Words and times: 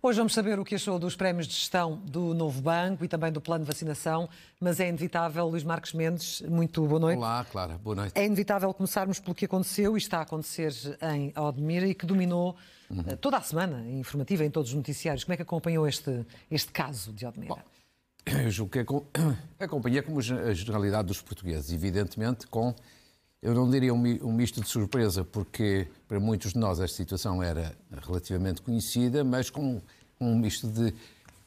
Hoje 0.00 0.18
vamos 0.18 0.32
saber 0.32 0.60
o 0.60 0.64
que 0.64 0.76
achou 0.76 0.96
dos 0.96 1.16
prémios 1.16 1.48
de 1.48 1.54
gestão 1.54 1.96
do 1.96 2.32
novo 2.32 2.62
banco 2.62 3.04
e 3.04 3.08
também 3.08 3.32
do 3.32 3.40
plano 3.40 3.64
de 3.64 3.68
vacinação, 3.68 4.28
mas 4.60 4.78
é 4.78 4.88
inevitável, 4.88 5.48
Luís 5.48 5.64
Marcos 5.64 5.92
Mendes, 5.92 6.40
muito 6.42 6.86
boa 6.86 7.00
noite. 7.00 7.18
Olá, 7.18 7.44
Clara, 7.44 7.76
boa 7.78 7.96
noite. 7.96 8.12
É 8.14 8.24
inevitável 8.24 8.72
começarmos 8.72 9.18
pelo 9.18 9.34
que 9.34 9.44
aconteceu 9.44 9.96
e 9.96 9.98
está 9.98 10.18
a 10.18 10.22
acontecer 10.22 10.72
em 11.02 11.32
Odmira 11.36 11.84
e 11.84 11.96
que 11.96 12.06
dominou 12.06 12.54
uhum. 12.88 13.02
toda 13.20 13.38
a 13.38 13.40
semana 13.40 13.90
informativa 13.90 14.44
em 14.44 14.50
todos 14.50 14.70
os 14.70 14.76
noticiários. 14.76 15.24
Como 15.24 15.32
é 15.32 15.36
que 15.36 15.42
acompanhou 15.42 15.84
este, 15.84 16.24
este 16.48 16.70
caso 16.70 17.12
de 17.12 17.26
Odmira? 17.26 17.56
Bom, 17.56 17.60
eu 18.44 18.50
julgo 18.52 18.70
que 18.70 18.78
acompanhei 19.58 20.00
como 20.02 20.20
a 20.20 20.54
generalidade 20.54 21.08
dos 21.08 21.20
portugueses, 21.20 21.72
evidentemente 21.72 22.46
com 22.46 22.72
eu 23.40 23.54
não 23.54 23.70
diria 23.70 23.94
um 23.94 24.32
misto 24.32 24.60
de 24.60 24.68
surpresa, 24.68 25.24
porque 25.24 25.86
para 26.08 26.18
muitos 26.18 26.54
de 26.54 26.58
nós 26.58 26.80
esta 26.80 26.96
situação 26.96 27.40
era 27.40 27.72
relativamente 28.04 28.60
conhecida, 28.60 29.22
mas 29.22 29.48
com 29.48 29.80
um 30.20 30.38
misto 30.38 30.66
de 30.68 30.94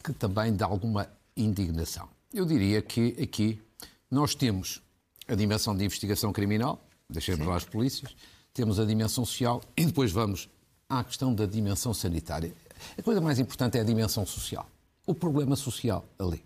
que 0.03 0.13
também 0.13 0.55
de 0.55 0.63
alguma 0.63 1.07
indignação. 1.35 2.09
Eu 2.33 2.45
diria 2.45 2.81
que 2.81 3.15
aqui 3.21 3.61
nós 4.09 4.35
temos 4.35 4.81
a 5.27 5.35
dimensão 5.35 5.75
de 5.75 5.85
investigação 5.85 6.33
criminal, 6.33 6.83
deixemos 7.09 7.45
lá 7.45 7.55
as 7.55 7.65
polícias, 7.65 8.15
temos 8.53 8.79
a 8.79 8.85
dimensão 8.85 9.25
social 9.25 9.61
e 9.77 9.85
depois 9.85 10.11
vamos 10.11 10.49
à 10.89 11.03
questão 11.03 11.33
da 11.33 11.45
dimensão 11.45 11.93
sanitária. 11.93 12.53
A 12.97 13.01
coisa 13.01 13.21
mais 13.21 13.39
importante 13.39 13.77
é 13.77 13.81
a 13.81 13.83
dimensão 13.83 14.25
social. 14.25 14.67
O 15.05 15.13
problema 15.13 15.55
social 15.55 16.05
ali. 16.19 16.43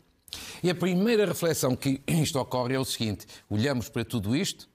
E 0.64 0.70
a 0.70 0.76
primeira 0.76 1.26
reflexão 1.26 1.76
que 1.76 2.02
isto 2.08 2.40
ocorre 2.40 2.76
é 2.76 2.80
o 2.80 2.86
seguinte: 2.86 3.26
olhamos 3.50 3.90
para 3.90 4.06
tudo 4.06 4.36
isto 4.36 4.70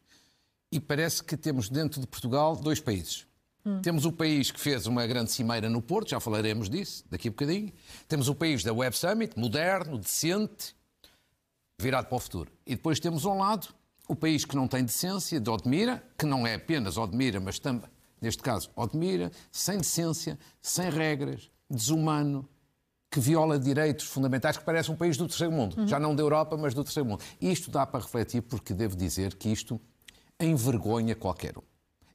e 0.72 0.80
parece 0.80 1.22
que 1.22 1.36
temos 1.36 1.68
dentro 1.68 2.00
de 2.00 2.06
Portugal 2.06 2.56
dois 2.56 2.80
países. 2.80 3.26
Hum. 3.64 3.80
Temos 3.82 4.04
o 4.04 4.12
país 4.12 4.50
que 4.50 4.60
fez 4.60 4.86
uma 4.86 5.06
grande 5.06 5.30
cimeira 5.30 5.68
no 5.68 5.82
Porto, 5.82 6.10
já 6.10 6.20
falaremos 6.20 6.68
disso 6.68 7.04
daqui 7.10 7.28
a 7.28 7.30
bocadinho. 7.30 7.72
Temos 8.08 8.28
o 8.28 8.34
país 8.34 8.62
da 8.64 8.72
Web 8.72 8.96
Summit, 8.96 9.38
moderno, 9.38 9.98
decente, 9.98 10.74
virado 11.78 12.06
para 12.06 12.16
o 12.16 12.20
futuro. 12.20 12.50
E 12.66 12.74
depois 12.74 12.98
temos 13.00 13.24
um 13.24 13.38
lado 13.38 13.68
o 14.10 14.16
país 14.16 14.44
que 14.44 14.56
não 14.56 14.66
tem 14.66 14.84
decência, 14.84 15.38
de 15.38 15.48
Odmira, 15.48 16.02
que 16.18 16.26
não 16.26 16.44
é 16.44 16.54
apenas 16.54 16.96
Odmira, 16.96 17.38
mas 17.38 17.60
também, 17.60 17.88
neste 18.20 18.42
caso, 18.42 18.68
Odmira, 18.74 19.30
sem 19.52 19.78
decência, 19.78 20.36
sem 20.60 20.90
regras, 20.90 21.48
desumano, 21.70 22.48
que 23.08 23.20
viola 23.20 23.56
direitos 23.56 24.06
fundamentais, 24.06 24.56
que 24.56 24.64
parece 24.64 24.90
um 24.90 24.96
país 24.96 25.16
do 25.16 25.28
terceiro 25.28 25.52
mundo. 25.52 25.78
Uhum. 25.78 25.86
Já 25.86 26.00
não 26.00 26.14
da 26.14 26.22
Europa, 26.22 26.56
mas 26.56 26.74
do 26.74 26.82
terceiro 26.82 27.08
mundo. 27.08 27.22
Isto 27.40 27.70
dá 27.70 27.86
para 27.86 28.00
refletir, 28.00 28.42
porque 28.42 28.74
devo 28.74 28.96
dizer 28.96 29.36
que 29.36 29.48
isto 29.48 29.80
envergonha 30.40 31.14
qualquer 31.14 31.56
um. 31.56 31.69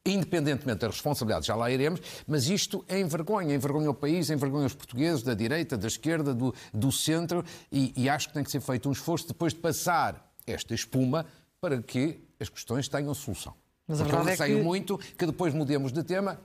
Independentemente 0.05 0.79
da 0.79 0.87
responsabilidade, 0.87 1.47
já 1.47 1.55
lá 1.55 1.71
iremos, 1.71 1.99
mas 2.27 2.47
isto 2.47 2.85
é 2.87 2.99
envergonha, 2.99 3.55
envergonha 3.55 3.89
o 3.89 3.93
país, 3.93 4.29
envergonha 4.29 4.67
os 4.67 4.73
portugueses, 4.75 5.23
da 5.23 5.33
direita, 5.33 5.75
da 5.75 5.87
esquerda, 5.87 6.33
do, 6.33 6.53
do 6.71 6.91
centro, 6.91 7.43
e, 7.71 7.91
e 7.95 8.07
acho 8.07 8.27
que 8.27 8.33
tem 8.35 8.43
que 8.43 8.51
ser 8.51 8.61
feito 8.61 8.87
um 8.87 8.91
esforço 8.91 9.27
depois 9.27 9.53
de 9.53 9.59
passar 9.59 10.31
esta 10.45 10.75
espuma 10.75 11.25
para 11.59 11.81
que 11.81 12.23
as 12.39 12.49
questões 12.49 12.87
tenham 12.87 13.13
solução. 13.15 13.53
Mas 13.87 13.99
a 13.99 14.03
Porque 14.03 14.15
verdade 14.15 14.51
eu 14.51 14.57
é 14.57 14.59
que... 14.59 14.63
muito 14.63 14.97
que 14.97 15.25
depois 15.25 15.53
mudemos 15.53 15.91
de 15.91 16.03
tema 16.03 16.39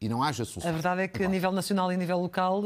e 0.00 0.08
não 0.08 0.22
haja 0.22 0.44
solução. 0.44 0.70
A 0.70 0.72
verdade 0.72 1.02
é 1.02 1.08
que 1.08 1.22
a 1.22 1.28
nível 1.28 1.52
nacional 1.52 1.90
e 1.92 1.94
a 1.94 1.98
nível 1.98 2.18
local 2.18 2.62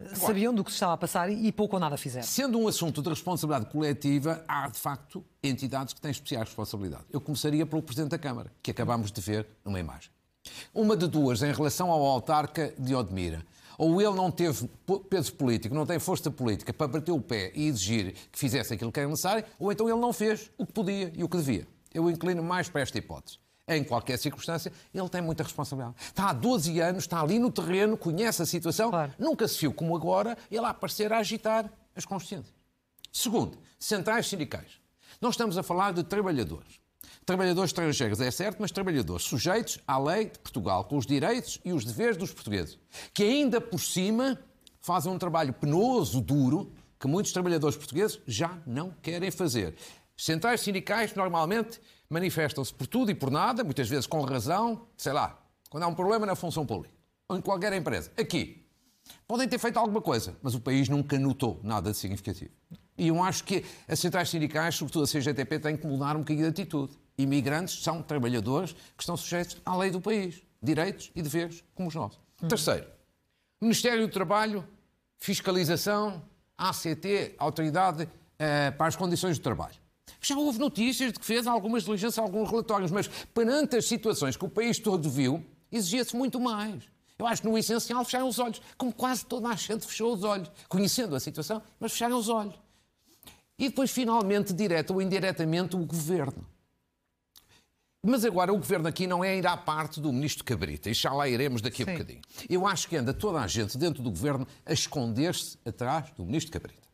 eh, 0.00 0.14
sabiam 0.14 0.54
do 0.54 0.64
que 0.64 0.70
se 0.70 0.76
estava 0.76 0.94
a 0.94 0.96
passar 0.96 1.30
e 1.30 1.52
pouco 1.52 1.76
ou 1.76 1.80
nada 1.80 1.96
fizeram. 1.96 2.26
Sendo 2.26 2.58
um 2.58 2.66
assunto 2.66 3.02
de 3.02 3.08
responsabilidade 3.08 3.70
coletiva, 3.70 4.42
há 4.48 4.68
de 4.68 4.78
facto 4.78 5.24
entidades 5.42 5.92
que 5.92 6.00
têm 6.00 6.10
especial 6.10 6.42
responsabilidade. 6.42 7.04
Eu 7.10 7.20
começaria 7.20 7.66
pelo 7.66 7.82
Presidente 7.82 8.10
da 8.10 8.18
Câmara, 8.18 8.50
que 8.62 8.70
acabámos 8.70 9.12
de 9.12 9.20
ver 9.20 9.46
numa 9.64 9.78
imagem. 9.78 10.10
Uma 10.74 10.96
de 10.96 11.06
duas 11.06 11.42
em 11.42 11.52
relação 11.52 11.90
ao 11.90 12.02
autarca 12.02 12.72
de 12.78 12.94
Odmira. 12.94 13.44
Ou 13.76 14.00
ele 14.00 14.14
não 14.14 14.30
teve 14.30 14.68
peso 15.08 15.32
político, 15.34 15.74
não 15.74 15.86
tem 15.86 15.98
força 15.98 16.30
política 16.30 16.72
para 16.72 16.86
bater 16.86 17.12
o 17.12 17.20
pé 17.20 17.50
e 17.54 17.66
exigir 17.66 18.14
que 18.30 18.38
fizesse 18.38 18.74
aquilo 18.74 18.92
que 18.92 19.00
era 19.00 19.08
necessário, 19.08 19.44
ou 19.58 19.72
então 19.72 19.88
ele 19.88 19.98
não 19.98 20.12
fez 20.12 20.50
o 20.58 20.66
que 20.66 20.72
podia 20.72 21.10
e 21.16 21.24
o 21.24 21.28
que 21.28 21.36
devia. 21.38 21.66
Eu 21.92 22.10
inclino 22.10 22.42
mais 22.42 22.68
para 22.68 22.82
esta 22.82 22.98
hipótese 22.98 23.39
em 23.70 23.84
qualquer 23.84 24.18
circunstância, 24.18 24.72
ele 24.92 25.08
tem 25.08 25.22
muita 25.22 25.42
responsabilidade. 25.42 25.96
Está 26.00 26.30
há 26.30 26.32
12 26.32 26.80
anos, 26.80 27.04
está 27.04 27.20
ali 27.20 27.38
no 27.38 27.50
terreno, 27.50 27.96
conhece 27.96 28.42
a 28.42 28.46
situação, 28.46 28.90
claro. 28.90 29.12
nunca 29.18 29.46
se 29.46 29.60
viu 29.60 29.72
como 29.72 29.96
agora 29.96 30.36
ele 30.50 30.64
a 30.66 30.70
aparecer 30.70 31.12
a 31.12 31.18
agitar 31.18 31.70
as 31.94 32.04
consciências. 32.04 32.54
Segundo, 33.12 33.56
centrais 33.78 34.26
sindicais. 34.28 34.80
Nós 35.20 35.34
estamos 35.34 35.56
a 35.56 35.62
falar 35.62 35.92
de 35.92 36.02
trabalhadores. 36.02 36.80
Trabalhadores 37.24 37.70
estrangeiros, 37.70 38.20
é 38.20 38.30
certo, 38.30 38.58
mas 38.60 38.70
trabalhadores 38.70 39.24
sujeitos 39.24 39.78
à 39.86 39.98
lei 39.98 40.26
de 40.26 40.38
Portugal, 40.38 40.84
com 40.84 40.96
os 40.96 41.06
direitos 41.06 41.60
e 41.64 41.72
os 41.72 41.84
deveres 41.84 42.16
dos 42.16 42.32
portugueses, 42.32 42.78
que 43.12 43.22
ainda 43.22 43.60
por 43.60 43.78
cima 43.78 44.38
fazem 44.80 45.12
um 45.12 45.18
trabalho 45.18 45.52
penoso, 45.52 46.20
duro, 46.20 46.72
que 46.98 47.06
muitos 47.06 47.32
trabalhadores 47.32 47.76
portugueses 47.76 48.20
já 48.26 48.58
não 48.66 48.90
querem 49.02 49.30
fazer. 49.30 49.74
Centrais 50.16 50.60
sindicais 50.60 51.14
normalmente 51.14 51.80
manifestam-se 52.10 52.74
por 52.74 52.86
tudo 52.86 53.10
e 53.10 53.14
por 53.14 53.30
nada, 53.30 53.62
muitas 53.62 53.88
vezes 53.88 54.06
com 54.06 54.20
razão, 54.22 54.86
sei 54.96 55.12
lá, 55.12 55.38
quando 55.70 55.84
há 55.84 55.86
um 55.86 55.94
problema 55.94 56.26
na 56.26 56.34
função 56.34 56.66
pública 56.66 56.94
ou 57.28 57.36
em 57.36 57.40
qualquer 57.40 57.72
empresa. 57.72 58.10
Aqui, 58.18 58.66
podem 59.26 59.48
ter 59.48 59.58
feito 59.58 59.78
alguma 59.78 60.02
coisa, 60.02 60.36
mas 60.42 60.54
o 60.54 60.60
país 60.60 60.88
nunca 60.88 61.16
notou 61.18 61.60
nada 61.62 61.92
de 61.92 61.96
significativo. 61.96 62.50
E 62.98 63.08
eu 63.08 63.22
acho 63.22 63.44
que 63.44 63.64
as 63.88 63.98
centrais 64.00 64.28
sindicais, 64.28 64.74
sobretudo 64.74 65.04
a 65.04 65.06
CGTP, 65.06 65.58
têm 65.60 65.76
que 65.76 65.86
mudar 65.86 66.16
um 66.16 66.20
bocadinho 66.20 66.50
de 66.50 66.50
atitude. 66.50 66.98
Imigrantes 67.16 67.82
são 67.82 68.02
trabalhadores 68.02 68.72
que 68.72 69.02
estão 69.02 69.16
sujeitos 69.16 69.56
à 69.64 69.76
lei 69.76 69.90
do 69.90 70.00
país, 70.00 70.42
direitos 70.60 71.10
e 71.14 71.22
deveres 71.22 71.64
como 71.74 71.88
os 71.88 71.94
nossos. 71.94 72.20
Uhum. 72.42 72.48
Terceiro, 72.48 72.86
Ministério 73.60 74.06
do 74.06 74.12
Trabalho, 74.12 74.66
fiscalização, 75.18 76.22
ACT, 76.58 77.36
Autoridade 77.38 78.08
eh, 78.38 78.70
para 78.72 78.86
as 78.86 78.96
Condições 78.96 79.36
de 79.36 79.42
Trabalho. 79.42 79.76
Já 80.20 80.36
houve 80.36 80.58
notícias 80.58 81.12
de 81.12 81.18
que 81.18 81.24
fez 81.24 81.46
algumas 81.46 81.84
diligências, 81.84 82.18
alguns 82.18 82.50
relatórios, 82.50 82.90
mas 82.90 83.08
perante 83.08 83.76
as 83.76 83.86
situações 83.86 84.36
que 84.36 84.44
o 84.44 84.48
país 84.48 84.78
todo 84.78 85.08
viu, 85.08 85.44
exigia-se 85.72 86.14
muito 86.14 86.38
mais. 86.38 86.84
Eu 87.18 87.26
acho 87.26 87.42
que 87.42 87.48
no 87.48 87.56
essencial 87.56 88.04
fecharam 88.04 88.28
os 88.28 88.38
olhos, 88.38 88.60
como 88.78 88.92
quase 88.92 89.24
toda 89.24 89.48
a 89.48 89.54
gente 89.54 89.86
fechou 89.86 90.14
os 90.14 90.24
olhos, 90.24 90.50
conhecendo 90.68 91.14
a 91.14 91.20
situação, 91.20 91.62
mas 91.78 91.92
fecharam 91.92 92.18
os 92.18 92.28
olhos. 92.28 92.54
E 93.58 93.68
depois, 93.68 93.90
finalmente, 93.90 94.54
direta 94.54 94.92
ou 94.92 95.02
indiretamente, 95.02 95.76
o 95.76 95.84
governo. 95.84 96.46
Mas 98.02 98.24
agora 98.24 98.50
o 98.50 98.56
governo 98.56 98.88
aqui 98.88 99.06
não 99.06 99.22
é 99.22 99.36
ir 99.36 99.46
à 99.46 99.54
parte 99.54 100.00
do 100.00 100.10
ministro 100.10 100.42
Cabrita, 100.42 100.88
e 100.88 100.94
já 100.94 101.12
lá 101.12 101.28
iremos 101.28 101.60
daqui 101.60 101.82
a 101.82 101.84
Sim. 101.84 101.92
bocadinho. 101.92 102.22
Eu 102.48 102.66
acho 102.66 102.88
que 102.88 102.96
anda 102.96 103.12
toda 103.12 103.38
a 103.38 103.46
gente 103.46 103.76
dentro 103.76 104.02
do 104.02 104.08
governo 104.08 104.48
a 104.64 104.72
esconder-se 104.72 105.58
atrás 105.66 106.10
do 106.16 106.24
ministro 106.24 106.52
Cabrita. 106.52 106.88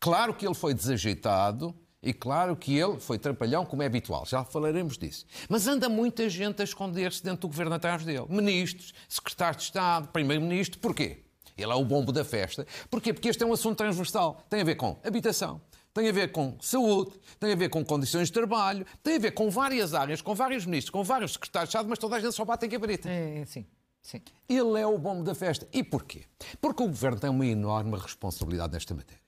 Claro 0.00 0.32
que 0.32 0.46
ele 0.46 0.54
foi 0.54 0.72
desajeitado, 0.72 1.74
e 2.04 2.12
claro 2.12 2.54
que 2.54 2.76
ele 2.76 3.00
foi 3.00 3.18
trapalhão, 3.18 3.64
como 3.64 3.82
é 3.82 3.86
habitual, 3.86 4.26
já 4.26 4.44
falaremos 4.44 4.98
disso. 4.98 5.24
Mas 5.48 5.66
anda 5.66 5.88
muita 5.88 6.28
gente 6.28 6.60
a 6.60 6.64
esconder-se 6.64 7.22
dentro 7.22 7.42
do 7.42 7.48
governo 7.48 7.74
atrás 7.74 8.04
dele. 8.04 8.26
Ministros, 8.28 8.92
secretários 9.08 9.62
de 9.62 9.68
Estado, 9.68 10.08
primeiro-ministro. 10.08 10.78
Porquê? 10.80 11.24
Ele 11.56 11.72
é 11.72 11.74
o 11.74 11.84
bombo 11.84 12.12
da 12.12 12.24
festa. 12.24 12.66
Porquê? 12.90 13.12
Porque 13.12 13.28
este 13.28 13.42
é 13.42 13.46
um 13.46 13.52
assunto 13.52 13.78
transversal. 13.78 14.44
Tem 14.50 14.60
a 14.60 14.64
ver 14.64 14.74
com 14.74 14.98
habitação, 15.04 15.60
tem 15.92 16.08
a 16.08 16.12
ver 16.12 16.32
com 16.32 16.56
saúde, 16.60 17.12
tem 17.38 17.52
a 17.52 17.56
ver 17.56 17.68
com 17.68 17.84
condições 17.84 18.28
de 18.28 18.32
trabalho, 18.32 18.84
tem 19.02 19.16
a 19.16 19.18
ver 19.18 19.30
com 19.30 19.48
várias 19.48 19.94
áreas, 19.94 20.20
com 20.20 20.34
vários 20.34 20.66
ministros, 20.66 20.90
com 20.90 21.04
vários 21.04 21.32
secretários 21.32 21.70
de 21.70 21.76
Estado, 21.76 21.88
mas 21.88 21.98
toda 21.98 22.16
a 22.16 22.20
gente 22.20 22.34
só 22.34 22.44
bate 22.44 22.66
em 22.66 22.68
cabareta. 22.68 23.08
É, 23.08 23.44
sim. 23.46 23.64
Sim. 24.02 24.20
Ele 24.46 24.78
é 24.78 24.86
o 24.86 24.98
bombo 24.98 25.24
da 25.24 25.34
festa. 25.34 25.66
E 25.72 25.82
porquê? 25.82 26.24
Porque 26.60 26.82
o 26.82 26.88
governo 26.88 27.18
tem 27.18 27.30
uma 27.30 27.46
enorme 27.46 27.96
responsabilidade 27.96 28.74
nesta 28.74 28.94
matéria. 28.94 29.23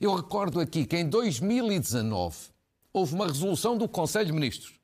Eu 0.00 0.14
recordo 0.14 0.60
aqui 0.60 0.86
que 0.86 0.96
em 0.96 1.08
2019 1.08 2.36
houve 2.92 3.14
uma 3.14 3.26
resolução 3.26 3.76
do 3.76 3.88
Conselho 3.88 4.26
de 4.26 4.32
Ministros 4.32 4.78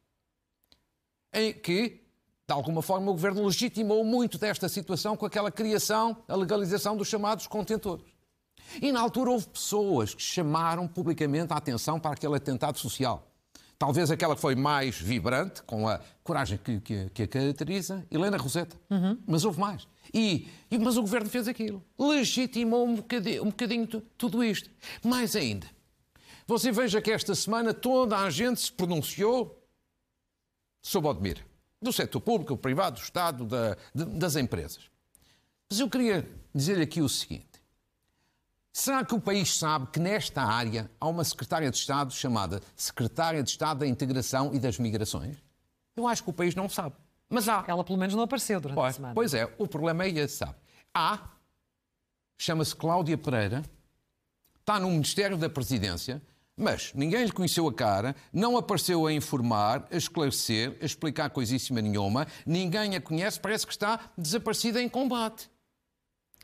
em 1.32 1.52
que, 1.52 2.00
de 2.46 2.52
alguma 2.52 2.80
forma, 2.80 3.10
o 3.10 3.14
governo 3.14 3.44
legitimou 3.44 4.04
muito 4.04 4.38
desta 4.38 4.68
situação 4.68 5.16
com 5.16 5.26
aquela 5.26 5.50
criação, 5.50 6.16
a 6.28 6.36
legalização 6.36 6.96
dos 6.96 7.08
chamados 7.08 7.46
contentores. 7.46 8.06
E 8.80 8.92
na 8.92 9.00
altura 9.00 9.30
houve 9.30 9.48
pessoas 9.48 10.14
que 10.14 10.22
chamaram 10.22 10.86
publicamente 10.86 11.52
a 11.52 11.56
atenção 11.56 11.98
para 11.98 12.12
aquele 12.12 12.36
atentado 12.36 12.78
social. 12.78 13.28
Talvez 13.78 14.10
aquela 14.10 14.36
que 14.36 14.40
foi 14.40 14.54
mais 14.54 14.96
vibrante, 14.96 15.62
com 15.64 15.88
a 15.88 16.00
coragem 16.22 16.58
que, 16.58 16.80
que, 16.80 17.10
que 17.10 17.22
a 17.24 17.28
caracteriza, 17.28 18.06
Helena 18.10 18.36
Roseta. 18.36 18.76
Uhum. 18.88 19.18
Mas 19.26 19.44
houve 19.44 19.58
mais. 19.58 19.86
E, 20.14 20.48
mas 20.80 20.96
o 20.96 21.02
governo 21.02 21.28
fez 21.28 21.48
aquilo. 21.48 21.84
Legitimou 21.98 22.86
um 22.86 22.94
bocadinho, 22.94 23.42
um 23.42 23.46
bocadinho 23.46 23.86
tudo 24.16 24.44
isto. 24.44 24.70
Mais 25.02 25.34
ainda, 25.34 25.66
você 26.46 26.70
veja 26.70 27.02
que 27.02 27.10
esta 27.10 27.34
semana 27.34 27.74
toda 27.74 28.18
a 28.18 28.30
gente 28.30 28.60
se 28.60 28.72
pronunciou 28.72 29.60
sobre 30.80 31.10
Odmir. 31.10 31.44
Do 31.82 31.92
setor 31.92 32.20
público, 32.20 32.54
do 32.54 32.58
privado, 32.58 32.96
do 32.96 33.02
Estado, 33.02 33.44
da, 33.44 33.76
de, 33.94 34.04
das 34.04 34.36
empresas. 34.36 34.88
Mas 35.68 35.80
eu 35.80 35.90
queria 35.90 36.28
dizer-lhe 36.54 36.82
aqui 36.82 37.02
o 37.02 37.08
seguinte. 37.08 37.54
Será 38.72 39.04
que 39.04 39.14
o 39.14 39.20
país 39.20 39.56
sabe 39.56 39.88
que 39.90 40.00
nesta 40.00 40.42
área 40.42 40.90
há 41.00 41.08
uma 41.08 41.24
secretária 41.24 41.70
de 41.70 41.76
Estado 41.76 42.12
chamada 42.12 42.60
Secretária 42.76 43.42
de 43.42 43.50
Estado 43.50 43.80
da 43.80 43.86
Integração 43.86 44.54
e 44.54 44.58
das 44.58 44.78
Migrações? 44.78 45.36
Eu 45.96 46.06
acho 46.06 46.24
que 46.24 46.30
o 46.30 46.32
país 46.32 46.54
não 46.54 46.68
sabe. 46.68 46.96
Mas 47.34 47.48
há. 47.48 47.64
Ela 47.66 47.82
pelo 47.82 47.98
menos 47.98 48.14
não 48.14 48.22
apareceu 48.22 48.60
durante 48.60 48.76
pois, 48.76 48.90
a 48.90 48.96
semana. 48.96 49.14
Pois 49.14 49.34
é, 49.34 49.52
o 49.58 49.66
problema 49.66 50.04
é 50.04 50.10
esse, 50.10 50.36
sabe? 50.36 50.54
Há, 50.94 51.18
chama-se 52.38 52.74
Cláudia 52.74 53.18
Pereira, 53.18 53.62
está 54.60 54.78
no 54.78 54.88
Ministério 54.88 55.36
da 55.36 55.50
Presidência, 55.50 56.22
mas 56.56 56.92
ninguém 56.94 57.24
lhe 57.24 57.32
conheceu 57.32 57.66
a 57.66 57.74
cara, 57.74 58.14
não 58.32 58.56
apareceu 58.56 59.06
a 59.06 59.12
informar, 59.12 59.86
a 59.90 59.96
esclarecer, 59.96 60.76
a 60.80 60.84
explicar 60.84 61.30
coisíssima 61.30 61.82
nenhuma, 61.82 62.26
ninguém 62.46 62.94
a 62.94 63.00
conhece, 63.00 63.40
parece 63.40 63.66
que 63.66 63.72
está 63.72 63.98
desaparecida 64.16 64.80
em 64.80 64.88
combate. 64.88 65.50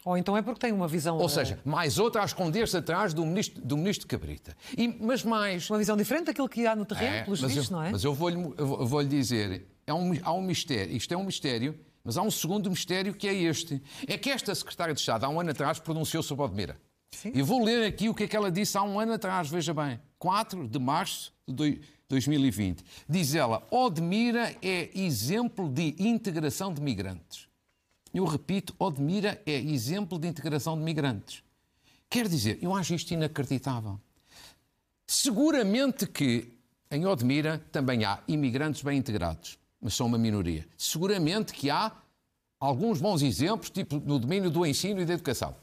Ou 0.05 0.17
então 0.17 0.37
é 0.37 0.43
porque 0.43 0.59
tem 0.59 0.73
uma 0.73 0.89
visão. 0.89 1.19
Ou 1.19 1.29
seja, 1.29 1.61
mais 1.65 1.99
outra 1.99 2.23
a 2.23 2.25
esconder-se 2.25 2.77
atrás 2.77 3.13
do 3.13 3.25
ministro, 3.25 3.61
do 3.61 3.77
ministro 3.77 4.09
Cabrita. 4.09 4.57
E, 4.77 4.89
mas 4.89 5.23
mais. 5.23 5.69
Uma 5.69 5.79
visão 5.79 5.97
diferente 5.97 6.27
daquilo 6.27 6.49
que 6.49 6.67
há 6.67 6.75
no 6.75 6.87
terreno, 6.87 7.17
é, 7.17 7.23
pelos 7.23 7.41
vistos, 7.41 7.71
eu, 7.71 7.77
não 7.77 7.85
é? 7.85 7.91
Mas 7.91 8.03
eu 8.03 8.15
vou-lhe 8.15 8.37
vou 8.57 9.05
dizer: 9.05 9.67
é 9.87 9.95
um, 9.95 10.13
há 10.23 10.33
um 10.33 10.43
mistério, 10.43 10.97
isto 10.97 11.13
é 11.13 11.17
um 11.17 11.25
mistério, 11.25 11.79
mas 12.05 12.17
há 12.17 12.23
um 12.23 12.31
segundo 12.31 12.71
mistério 12.71 13.15
que 13.15 13.29
é 13.29 13.35
este. 13.35 13.83
É 14.07 14.17
que 14.17 14.31
esta 14.31 14.55
secretária 14.55 14.95
de 14.95 15.01
Estado, 15.01 15.25
há 15.25 15.29
um 15.29 15.41
ano 15.41 15.51
atrás, 15.51 15.79
pronunciou 15.79 16.23
sobre 16.23 16.45
Odmira. 16.45 16.81
Sim. 17.11 17.33
E 17.35 17.43
vou 17.43 17.63
ler 17.63 17.87
aqui 17.87 18.09
o 18.09 18.15
que 18.15 18.25
é 18.25 18.29
que 18.29 18.37
ela 18.37 18.51
disse 18.51 18.79
há 18.79 18.83
um 18.83 18.99
ano 18.99 19.13
atrás, 19.13 19.49
veja 19.49 19.75
bem. 19.75 20.01
4 20.19 20.69
de 20.69 20.79
março 20.79 21.33
de 21.47 21.81
2020. 22.09 22.85
Diz 23.09 23.35
ela: 23.35 23.67
Odmira 23.71 24.55
é 24.63 24.91
exemplo 24.99 25.69
de 25.69 25.95
integração 25.99 26.73
de 26.73 26.81
migrantes. 26.81 27.49
Eu 28.13 28.25
repito, 28.25 28.75
Odmira 28.79 29.41
é 29.47 29.55
exemplo 29.55 30.19
de 30.19 30.27
integração 30.27 30.77
de 30.77 30.83
migrantes. 30.83 31.45
Quer 32.09 32.27
dizer, 32.27 32.59
eu 32.61 32.75
acho 32.75 32.93
isto 32.93 33.13
inacreditável. 33.13 34.01
Seguramente 35.07 36.07
que 36.07 36.53
em 36.91 37.07
Odmira 37.07 37.59
também 37.71 38.05
há 38.05 38.21
imigrantes 38.27 38.83
bem 38.83 38.99
integrados, 38.99 39.60
mas 39.81 39.95
são 39.95 40.07
uma 40.07 40.19
minoria. 40.19 40.67
Seguramente 40.77 41.53
que 41.53 41.71
há 41.71 41.93
alguns 42.59 43.01
bons 43.01 43.23
exemplos, 43.23 43.71
tipo 43.71 43.97
no 43.97 44.19
domínio 44.19 44.51
do 44.51 44.67
ensino 44.67 45.01
e 45.01 45.05
da 45.05 45.15
educação. 45.15 45.55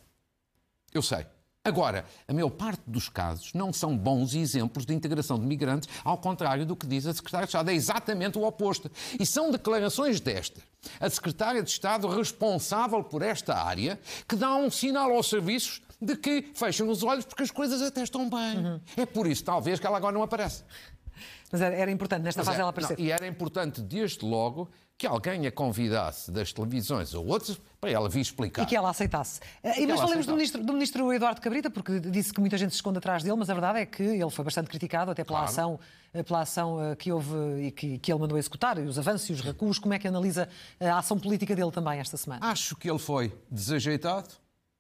Eu 0.94 1.02
sei. 1.02 1.26
Agora, 1.68 2.06
a 2.26 2.34
maior 2.34 2.50
parte 2.50 2.82
dos 2.88 3.10
casos 3.10 3.52
não 3.54 3.74
são 3.74 3.98
bons 3.98 4.34
exemplos 4.34 4.86
de 4.86 4.94
integração 4.94 5.38
de 5.38 5.46
migrantes, 5.46 5.90
ao 6.02 6.18
contrário 6.18 6.66
do 6.66 6.78
que 6.78 6.88
diz 6.88 7.06
a 7.06 7.14
Secretária 7.14 7.46
de 7.46 7.50
Estado. 7.50 7.70
É 7.70 7.74
exatamente 7.74 8.38
o 8.38 8.46
oposto. 8.46 8.90
E 9.20 9.26
são 9.26 9.52
declarações 9.52 10.22
destas. 10.22 10.64
A 10.98 11.10
Secretária 11.10 11.62
de 11.62 11.70
Estado 11.70 12.08
responsável 12.08 13.04
por 13.04 13.22
esta 13.22 13.54
área 13.54 14.00
que 14.26 14.38
dá 14.38 14.56
um 14.56 14.72
sinal 14.72 15.12
aos 15.12 15.28
serviços 15.28 15.82
de 16.02 16.16
que 16.16 16.52
fecham 16.54 16.88
os 16.88 17.04
olhos 17.04 17.26
porque 17.26 17.44
as 17.44 17.52
coisas 17.52 17.82
até 17.82 18.02
estão 18.02 18.30
bem. 18.30 18.58
Uhum. 18.60 18.80
É 18.96 19.06
por 19.06 19.28
isso, 19.28 19.44
talvez, 19.44 19.78
que 19.78 19.86
ela 19.86 19.98
agora 19.98 20.14
não 20.14 20.24
aparece. 20.24 20.64
Mas 21.52 21.62
era, 21.62 21.90
importante 21.90 22.24
nesta 22.24 22.42
Mas 22.42 22.48
fase 22.48 22.58
é, 22.58 22.62
ela 22.62 22.70
aparecer. 22.70 22.98
Não, 22.98 23.06
e 23.06 23.12
era 23.12 23.26
importante, 23.26 23.82
desde 23.82 24.26
logo, 24.26 24.70
que 24.98 25.06
alguém 25.06 25.46
a 25.46 25.52
convidasse 25.52 26.32
das 26.32 26.52
televisões 26.52 27.14
ou 27.14 27.26
outros 27.26 27.62
para 27.80 27.92
ela 27.92 28.10
vir 28.10 28.22
explicar. 28.22 28.64
E 28.64 28.66
que 28.66 28.76
ela 28.76 28.90
aceitasse. 28.90 29.40
E, 29.64 29.86
mas 29.86 30.00
falemos 30.02 30.26
do 30.26 30.34
ministro, 30.34 30.64
do 30.64 30.74
ministro, 30.74 31.14
Eduardo 31.14 31.40
Cabrita, 31.40 31.70
porque 31.70 32.00
disse 32.00 32.34
que 32.34 32.40
muita 32.40 32.58
gente 32.58 32.72
se 32.72 32.78
esconde 32.78 32.98
atrás 32.98 33.24
dele, 33.24 33.36
mas 33.38 33.50
a 33.50 33.54
verdade 33.54 33.80
é 33.80 33.86
que 33.86 34.04
ele 34.04 34.30
foi 34.30 34.44
bastante 34.44 34.68
criticado 34.70 35.12
até 35.12 35.24
pela 35.24 35.40
claro. 35.40 35.52
ação, 35.52 35.80
eh, 36.14 36.24
pela 36.24 36.42
ação 36.42 36.84
eh, 36.84 36.96
que 36.96 37.12
houve 37.12 37.36
e 37.62 37.72
que, 37.72 38.00
que 38.00 38.12
ele 38.12 38.20
mandou 38.20 38.38
executar, 38.38 38.78
e 38.80 38.82
os 38.82 38.98
avanços 38.98 39.30
e 39.30 39.34
os 39.34 39.42
recuos. 39.42 39.78
Como 39.78 39.94
é 39.94 40.00
que 40.00 40.08
analisa 40.08 40.50
a 40.80 40.98
ação 40.98 41.20
política 41.20 41.56
dele 41.56 41.72
também 41.72 42.00
esta 42.00 42.18
semana? 42.18 42.46
Acho 42.46 42.76
que 42.76 42.90
ele 42.90 43.00
foi 43.00 43.32
desajeitado, 43.52 44.30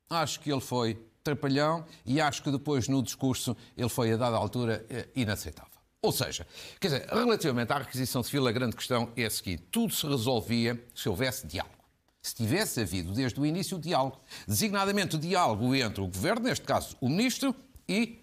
acho 0.09 0.39
que 0.39 0.51
ele 0.51 0.61
foi 0.61 0.99
trapalhão 1.23 1.85
e 2.05 2.19
acho 2.19 2.41
que 2.41 2.51
depois 2.51 2.87
no 2.87 3.03
discurso 3.03 3.55
ele 3.75 3.89
foi 3.89 4.13
a 4.13 4.17
dada 4.17 4.35
altura 4.35 4.85
eh, 4.89 5.07
inaceitável. 5.15 5.76
Ou 6.01 6.11
seja, 6.11 6.45
quer 6.79 6.87
dizer, 6.87 7.07
relativamente 7.09 7.71
à 7.73 7.79
requisição 7.79 8.21
civil, 8.21 8.47
a 8.47 8.51
grande 8.51 8.75
questão 8.75 9.11
é 9.15 9.25
a 9.25 9.29
seguinte: 9.29 9.63
tudo 9.71 9.93
se 9.93 10.05
resolvia 10.05 10.81
se 10.93 11.09
houvesse 11.09 11.47
diálogo. 11.47 11.75
Se 12.21 12.35
tivesse 12.35 12.81
havido 12.81 13.13
desde 13.13 13.39
o 13.39 13.45
início 13.45 13.77
o 13.77 13.79
diálogo, 13.79 14.19
designadamente 14.47 15.15
o 15.15 15.19
diálogo 15.19 15.73
entre 15.73 16.01
o 16.01 16.07
governo, 16.07 16.41
neste 16.41 16.65
caso 16.65 16.95
o 17.01 17.09
ministro, 17.09 17.55
e 17.87 18.19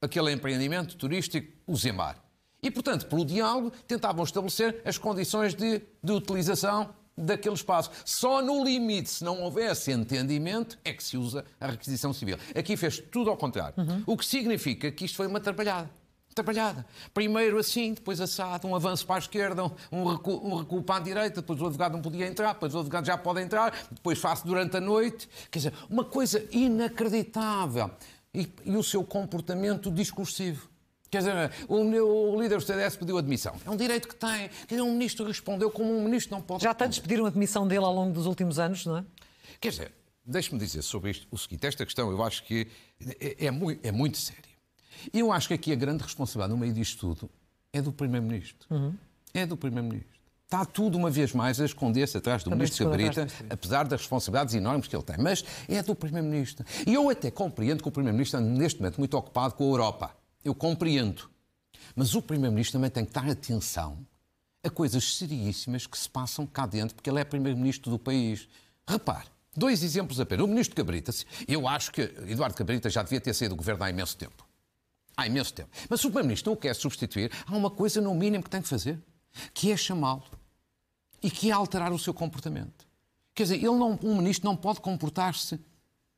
aquele 0.00 0.32
empreendimento 0.32 0.96
turístico, 0.96 1.52
o 1.66 1.76
Zemar. 1.76 2.16
E, 2.62 2.70
portanto, 2.70 3.06
pelo 3.06 3.24
diálogo, 3.24 3.72
tentavam 3.86 4.24
estabelecer 4.24 4.80
as 4.84 4.96
condições 4.96 5.54
de, 5.54 5.82
de 6.02 6.12
utilização 6.12 6.94
daquele 7.16 7.54
espaço. 7.54 7.90
Só 8.04 8.40
no 8.40 8.64
limite, 8.64 9.10
se 9.10 9.24
não 9.24 9.42
houvesse 9.42 9.90
entendimento, 9.92 10.78
é 10.84 10.92
que 10.92 11.02
se 11.02 11.16
usa 11.16 11.44
a 11.60 11.68
requisição 11.68 12.12
civil. 12.12 12.38
Aqui 12.56 12.76
fez 12.76 12.98
tudo 12.98 13.28
ao 13.28 13.36
contrário. 13.36 13.74
Uhum. 13.76 14.02
O 14.06 14.16
que 14.16 14.24
significa 14.24 14.90
que 14.90 15.04
isto 15.04 15.16
foi 15.16 15.26
uma 15.26 15.38
atrapalhada 15.38 15.90
trabalhada. 16.42 16.86
Primeiro 17.12 17.58
assim, 17.58 17.94
depois 17.94 18.20
assado, 18.20 18.66
um 18.66 18.74
avanço 18.74 19.06
para 19.06 19.16
a 19.16 19.18
esquerda, 19.18 19.64
um 19.90 20.04
recuo, 20.04 20.40
um 20.46 20.56
recuo 20.56 20.82
para 20.82 20.96
a 20.96 21.00
direita, 21.00 21.40
depois 21.40 21.60
o 21.60 21.66
advogado 21.66 21.92
não 21.92 22.02
podia 22.02 22.26
entrar, 22.26 22.54
depois 22.54 22.74
o 22.74 22.78
advogado 22.78 23.06
já 23.06 23.18
pode 23.18 23.40
entrar, 23.40 23.74
depois 23.90 24.18
faço 24.18 24.46
durante 24.46 24.76
a 24.76 24.80
noite. 24.80 25.28
Quer 25.50 25.58
dizer, 25.58 25.72
uma 25.88 26.04
coisa 26.04 26.44
inacreditável. 26.50 27.90
E, 28.34 28.46
e 28.66 28.76
o 28.76 28.82
seu 28.82 29.02
comportamento 29.02 29.90
discursivo. 29.90 30.68
Quer 31.10 31.18
dizer, 31.18 31.50
o, 31.66 31.76
o, 31.76 32.40
líder 32.40 32.56
do 32.56 32.60
CDS 32.60 32.94
pediu 32.94 33.16
admissão. 33.16 33.56
É 33.64 33.70
um 33.70 33.76
direito 33.76 34.06
que 34.06 34.14
tem. 34.14 34.50
Quer 34.66 34.74
dizer, 34.74 34.82
um 34.82 34.92
ministro 34.92 35.26
respondeu 35.26 35.70
como 35.70 35.96
um 35.96 36.04
ministro 36.04 36.34
não 36.34 36.42
pode. 36.42 36.62
Já 36.62 36.74
tantos 36.74 36.98
pediram 36.98 37.24
admissão 37.24 37.66
dele 37.66 37.84
ao 37.84 37.92
longo 37.92 38.12
dos 38.12 38.26
últimos 38.26 38.58
anos, 38.58 38.84
não 38.84 38.98
é? 38.98 39.04
Quer 39.58 39.70
dizer, 39.70 39.92
deixe-me 40.24 40.58
dizer 40.58 40.82
sobre 40.82 41.10
isto 41.10 41.26
o 41.30 41.38
seguinte: 41.38 41.66
esta 41.66 41.84
questão 41.86 42.10
eu 42.10 42.22
acho 42.22 42.44
que 42.44 42.68
é, 43.18 43.46
é, 43.46 43.50
muito, 43.50 43.86
é 43.86 43.90
muito 43.90 44.18
séria. 44.18 44.47
E 45.12 45.20
eu 45.20 45.32
acho 45.32 45.48
que 45.48 45.54
aqui 45.54 45.72
a 45.72 45.76
grande 45.76 46.02
responsabilidade 46.02 46.52
no 46.52 46.58
meio 46.58 46.72
disto 46.72 46.98
tudo 46.98 47.30
é 47.72 47.80
do 47.82 47.92
Primeiro-Ministro. 47.92 48.66
Uhum. 48.70 48.94
É 49.34 49.46
do 49.46 49.56
Primeiro-Ministro. 49.56 50.18
Está 50.44 50.64
tudo, 50.64 50.96
uma 50.96 51.10
vez 51.10 51.34
mais, 51.34 51.60
a 51.60 51.66
esconder-se 51.66 52.16
atrás 52.16 52.42
do 52.42 52.44
Também 52.44 52.60
Ministro 52.60 52.86
Cabrita, 52.86 53.26
apesar 53.50 53.86
das 53.86 54.00
responsabilidades 54.00 54.54
enormes 54.54 54.88
que 54.88 54.96
ele 54.96 55.02
tem. 55.02 55.16
Mas 55.18 55.44
é 55.68 55.82
do 55.82 55.94
Primeiro-Ministro. 55.94 56.64
E 56.86 56.94
eu 56.94 57.10
até 57.10 57.30
compreendo 57.30 57.82
que 57.82 57.88
o 57.88 57.92
Primeiro-Ministro 57.92 58.40
anda 58.40 58.48
neste 58.48 58.80
momento 58.80 58.96
muito 58.96 59.14
ocupado 59.14 59.52
com 59.52 59.64
a 59.64 59.66
Europa. 59.66 60.16
Eu 60.42 60.54
compreendo. 60.54 61.28
Mas 61.94 62.14
o 62.14 62.22
Primeiro-Ministro 62.22 62.78
também 62.78 62.88
tem 62.88 63.04
que 63.04 63.12
dar 63.12 63.28
atenção 63.28 63.98
a 64.64 64.70
coisas 64.70 65.16
seriíssimas 65.16 65.86
que 65.86 65.98
se 65.98 66.08
passam 66.08 66.46
cá 66.46 66.64
dentro, 66.64 66.94
porque 66.94 67.10
ele 67.10 67.20
é 67.20 67.24
Primeiro-Ministro 67.24 67.90
do 67.90 67.98
país. 67.98 68.48
Repare, 68.88 69.26
dois 69.54 69.82
exemplos 69.82 70.18
apenas. 70.18 70.46
O 70.46 70.48
Ministro 70.48 70.74
Cabrita, 70.74 71.12
eu 71.46 71.68
acho 71.68 71.92
que 71.92 72.00
Eduardo 72.26 72.56
Cabrita 72.56 72.88
já 72.88 73.02
devia 73.02 73.20
ter 73.20 73.34
saído 73.34 73.54
do 73.54 73.58
governo 73.58 73.84
há 73.84 73.90
imenso 73.90 74.16
tempo 74.16 74.47
há 75.18 75.26
imenso 75.26 75.52
tempo. 75.52 75.68
Mas 75.90 76.00
se 76.00 76.06
o 76.06 76.10
Primeiro-Ministro 76.10 76.52
não 76.52 76.56
o 76.56 76.60
quer 76.60 76.74
substituir, 76.74 77.32
há 77.44 77.56
uma 77.56 77.68
coisa 77.68 78.00
no 78.00 78.14
mínimo 78.14 78.44
que 78.44 78.48
tem 78.48 78.62
que 78.62 78.68
fazer, 78.68 79.02
que 79.52 79.72
é 79.72 79.76
chamá-lo 79.76 80.22
e 81.20 81.28
que 81.28 81.50
é 81.50 81.52
alterar 81.52 81.92
o 81.92 81.98
seu 81.98 82.14
comportamento. 82.14 82.86
Quer 83.34 83.42
dizer, 83.42 83.56
ele 83.56 83.66
não, 83.66 83.98
um 84.02 84.16
ministro 84.16 84.48
não 84.48 84.56
pode 84.56 84.80
comportar-se 84.80 85.60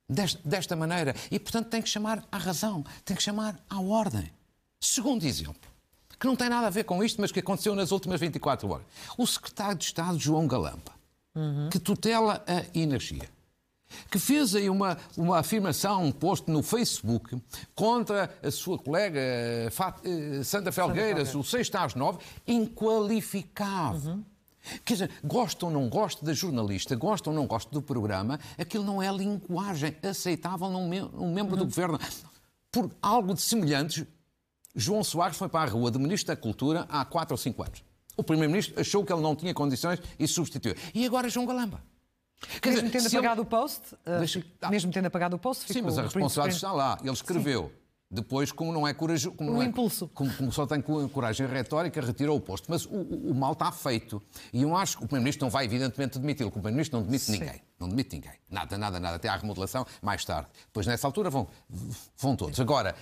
desta, 0.06 0.38
desta 0.44 0.76
maneira 0.76 1.14
e, 1.30 1.38
portanto, 1.40 1.68
tem 1.68 1.80
que 1.80 1.88
chamar 1.88 2.22
à 2.30 2.36
razão, 2.36 2.84
tem 3.02 3.16
que 3.16 3.22
chamar 3.22 3.58
à 3.70 3.80
ordem. 3.80 4.30
Segundo 4.78 5.24
exemplo, 5.24 5.70
que 6.18 6.26
não 6.26 6.36
tem 6.36 6.50
nada 6.50 6.66
a 6.66 6.70
ver 6.70 6.84
com 6.84 7.02
isto, 7.02 7.20
mas 7.22 7.32
que 7.32 7.40
aconteceu 7.40 7.74
nas 7.74 7.92
últimas 7.92 8.20
24 8.20 8.68
horas. 8.68 8.86
O 9.16 9.26
secretário 9.26 9.78
de 9.78 9.84
Estado, 9.84 10.18
João 10.18 10.46
Galamba, 10.46 10.92
uhum. 11.34 11.70
que 11.70 11.78
tutela 11.78 12.44
a 12.46 12.78
energia 12.78 13.28
que 14.10 14.18
fez 14.18 14.54
aí 14.54 14.68
uma, 14.68 14.96
uma 15.16 15.38
afirmação, 15.38 16.04
um 16.04 16.12
post 16.12 16.50
no 16.50 16.62
Facebook 16.62 17.40
contra 17.74 18.32
a 18.42 18.50
sua 18.50 18.78
colega 18.78 19.18
eh, 19.18 19.68
eh, 20.04 20.42
Sandra 20.42 20.72
Felgueiras, 20.72 21.34
o 21.34 21.42
6 21.42 21.70
às 21.74 21.94
9, 21.94 22.18
inqualificável. 22.46 24.12
Uhum. 24.12 24.24
Quer 24.84 24.92
dizer, 24.92 25.10
gosta 25.24 25.66
ou 25.66 25.72
não 25.72 25.88
gosta 25.88 26.24
da 26.24 26.32
jornalista, 26.32 26.94
gosta 26.94 27.30
ou 27.30 27.36
não 27.36 27.46
gosta 27.46 27.70
do 27.72 27.80
programa, 27.80 28.38
aquilo 28.58 28.84
não 28.84 29.02
é 29.02 29.10
linguagem 29.10 29.96
aceitável 30.02 30.68
num, 30.68 30.88
num 30.88 31.32
membro 31.32 31.54
uhum. 31.54 31.60
do 31.60 31.64
governo. 31.64 31.98
Por 32.70 32.90
algo 33.00 33.34
de 33.34 33.40
semelhante, 33.40 34.06
João 34.74 35.02
Soares 35.02 35.36
foi 35.36 35.48
para 35.48 35.68
a 35.68 35.72
rua 35.72 35.90
de 35.90 35.98
Ministro 35.98 36.34
da 36.34 36.40
Cultura 36.40 36.86
há 36.88 37.04
4 37.04 37.34
ou 37.34 37.38
5 37.38 37.62
anos. 37.62 37.84
O 38.16 38.22
Primeiro-Ministro 38.22 38.78
achou 38.78 39.04
que 39.04 39.12
ele 39.12 39.22
não 39.22 39.34
tinha 39.34 39.54
condições 39.54 39.98
e 40.18 40.28
substituiu. 40.28 40.74
E 40.94 41.06
agora 41.06 41.28
João 41.28 41.46
Galamba. 41.46 41.82
Quer 42.60 42.70
mesmo 42.70 42.88
dizer, 42.88 42.98
tendo 42.98 43.06
apagado 43.08 43.40
ele... 43.40 43.46
o 43.46 43.50
post, 43.50 43.94
uh, 43.94 44.18
Deixa... 44.18 44.44
ah. 44.62 44.70
mesmo 44.70 44.92
tendo 44.92 45.06
apagado 45.06 45.36
o 45.36 45.38
post, 45.38 45.72
Sim, 45.72 45.82
mas 45.82 45.98
a 45.98 46.02
responsabilidade 46.02 46.54
está 46.54 46.72
lá. 46.72 46.98
Ele 47.02 47.12
escreveu. 47.12 47.70
Sim. 47.72 47.80
Depois, 48.12 48.50
como 48.50 48.72
não 48.72 48.88
é 48.88 48.92
corajoso, 48.92 49.36
como, 49.36 49.52
um 49.52 49.62
é. 49.62 49.70
Como, 49.70 50.34
como, 50.34 50.50
só 50.50 50.66
tem 50.66 50.82
coragem 50.82 51.46
retórica, 51.46 52.00
retirou 52.00 52.36
o 52.36 52.40
posto. 52.40 52.66
Mas 52.68 52.84
o, 52.84 52.88
o, 52.90 53.30
o, 53.30 53.34
mal 53.34 53.52
está 53.52 53.70
feito. 53.70 54.20
E 54.52 54.62
eu 54.62 54.76
acho 54.76 54.98
que 54.98 55.04
o 55.04 55.06
Primeiro-Ministro 55.06 55.46
não 55.46 55.50
vai, 55.50 55.64
evidentemente, 55.64 56.18
demiti-lo. 56.18 56.48
O 56.48 56.52
Primeiro-Ministro 56.52 56.98
não 56.98 57.06
demite 57.06 57.24
Sim. 57.26 57.32
ninguém. 57.38 57.62
Não 57.78 57.88
demite 57.88 58.16
ninguém. 58.16 58.32
Nada, 58.50 58.76
nada, 58.76 58.98
nada. 58.98 59.14
Até 59.14 59.28
à 59.28 59.36
remodelação, 59.36 59.86
mais 60.02 60.24
tarde. 60.24 60.48
Depois, 60.66 60.88
nessa 60.88 61.06
altura, 61.06 61.30
vão, 61.30 61.46
vão 62.16 62.34
todos. 62.34 62.58
Agora, 62.58 62.96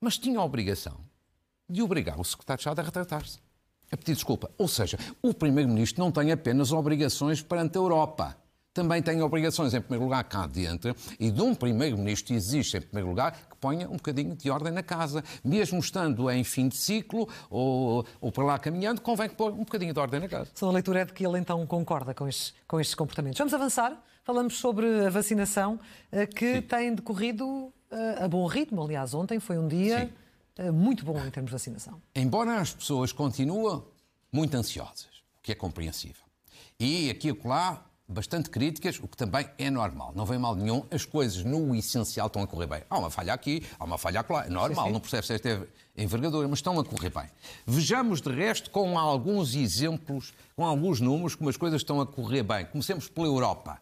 mas 0.00 0.16
tinha 0.16 0.38
a 0.38 0.44
obrigação 0.44 0.96
de 1.68 1.82
obrigar 1.82 2.18
o 2.18 2.24
Secretário 2.24 2.56
de 2.56 2.62
Estado 2.62 2.78
a 2.78 2.82
retratar-se. 2.82 3.40
A 3.92 3.96
pedir 3.96 4.14
desculpa. 4.14 4.50
Ou 4.56 4.68
seja, 4.68 4.98
o 5.20 5.34
Primeiro-Ministro 5.34 6.02
não 6.02 6.10
tem 6.10 6.32
apenas 6.32 6.72
obrigações 6.72 7.42
perante 7.42 7.76
a 7.76 7.80
Europa 7.80 8.39
também 8.72 9.02
tem 9.02 9.20
obrigações, 9.22 9.74
em 9.74 9.80
primeiro 9.80 10.04
lugar, 10.04 10.22
cá 10.24 10.46
dentro, 10.46 10.94
e 11.18 11.30
de 11.30 11.42
um 11.42 11.54
primeiro-ministro 11.54 12.34
existe, 12.34 12.76
em 12.76 12.80
primeiro 12.80 13.08
lugar, 13.08 13.32
que 13.32 13.56
ponha 13.56 13.88
um 13.88 13.96
bocadinho 13.96 14.34
de 14.36 14.50
ordem 14.50 14.72
na 14.72 14.82
casa. 14.82 15.24
Mesmo 15.44 15.80
estando 15.80 16.30
em 16.30 16.44
fim 16.44 16.68
de 16.68 16.76
ciclo 16.76 17.28
ou, 17.48 18.06
ou 18.20 18.30
para 18.30 18.44
lá 18.44 18.58
caminhando, 18.58 19.00
convém 19.00 19.28
que 19.28 19.34
pôr 19.34 19.52
um 19.52 19.64
bocadinho 19.64 19.92
de 19.92 19.98
ordem 19.98 20.20
na 20.20 20.28
casa. 20.28 20.50
Só 20.54 20.68
a 20.68 20.72
leitura 20.72 21.00
é 21.00 21.04
de 21.04 21.12
que 21.12 21.26
ele 21.26 21.38
então 21.38 21.66
concorda 21.66 22.14
com 22.14 22.28
estes, 22.28 22.54
com 22.68 22.78
estes 22.78 22.94
comportamentos. 22.94 23.38
Vamos 23.38 23.54
avançar. 23.54 24.00
Falamos 24.22 24.58
sobre 24.58 25.06
a 25.06 25.10
vacinação 25.10 25.80
eh, 26.12 26.26
que 26.26 26.56
Sim. 26.56 26.62
tem 26.62 26.94
decorrido 26.94 27.72
eh, 27.90 28.24
a 28.24 28.28
bom 28.28 28.46
ritmo. 28.46 28.82
Aliás, 28.82 29.14
ontem 29.14 29.40
foi 29.40 29.58
um 29.58 29.66
dia 29.66 30.06
Sim. 30.06 30.12
Eh, 30.58 30.70
muito 30.70 31.04
bom 31.04 31.18
em 31.18 31.30
termos 31.30 31.48
de 31.48 31.52
vacinação. 31.52 32.00
Embora 32.14 32.60
as 32.60 32.72
pessoas 32.72 33.12
continuem 33.12 33.82
muito 34.30 34.54
ansiosas, 34.54 35.08
o 35.38 35.42
que 35.42 35.52
é 35.52 35.54
compreensível. 35.54 36.22
E 36.78 37.10
aqui 37.10 37.28
e 37.28 37.48
lá 37.48 37.89
bastante 38.10 38.50
críticas, 38.50 38.98
o 39.00 39.06
que 39.06 39.16
também 39.16 39.48
é 39.56 39.70
normal. 39.70 40.12
Não 40.14 40.26
vem 40.26 40.38
mal 40.38 40.54
nenhum, 40.54 40.84
as 40.90 41.04
coisas 41.04 41.44
no 41.44 41.74
essencial 41.74 42.26
estão 42.26 42.42
a 42.42 42.46
correr 42.46 42.66
bem. 42.66 42.82
Há 42.90 42.98
uma 42.98 43.10
falha 43.10 43.32
aqui, 43.32 43.62
há 43.78 43.84
uma 43.84 43.96
falha 43.96 44.24
lá. 44.28 44.46
É 44.46 44.50
normal, 44.50 44.84
sim, 44.84 44.88
sim. 44.88 44.92
não 44.92 45.00
percebe 45.00 45.26
se 45.26 45.34
esta 45.34 45.68
envergadura, 45.96 46.48
mas 46.48 46.58
estão 46.58 46.78
a 46.78 46.84
correr 46.84 47.10
bem. 47.10 47.26
Vejamos, 47.66 48.20
de 48.20 48.30
resto, 48.30 48.70
com 48.70 48.98
alguns 48.98 49.54
exemplos, 49.54 50.34
com 50.56 50.66
alguns 50.66 51.00
números, 51.00 51.34
como 51.34 51.48
as 51.48 51.56
coisas 51.56 51.80
estão 51.80 52.00
a 52.00 52.06
correr 52.06 52.42
bem. 52.42 52.66
Comecemos 52.66 53.08
pela 53.08 53.26
Europa. 53.26 53.80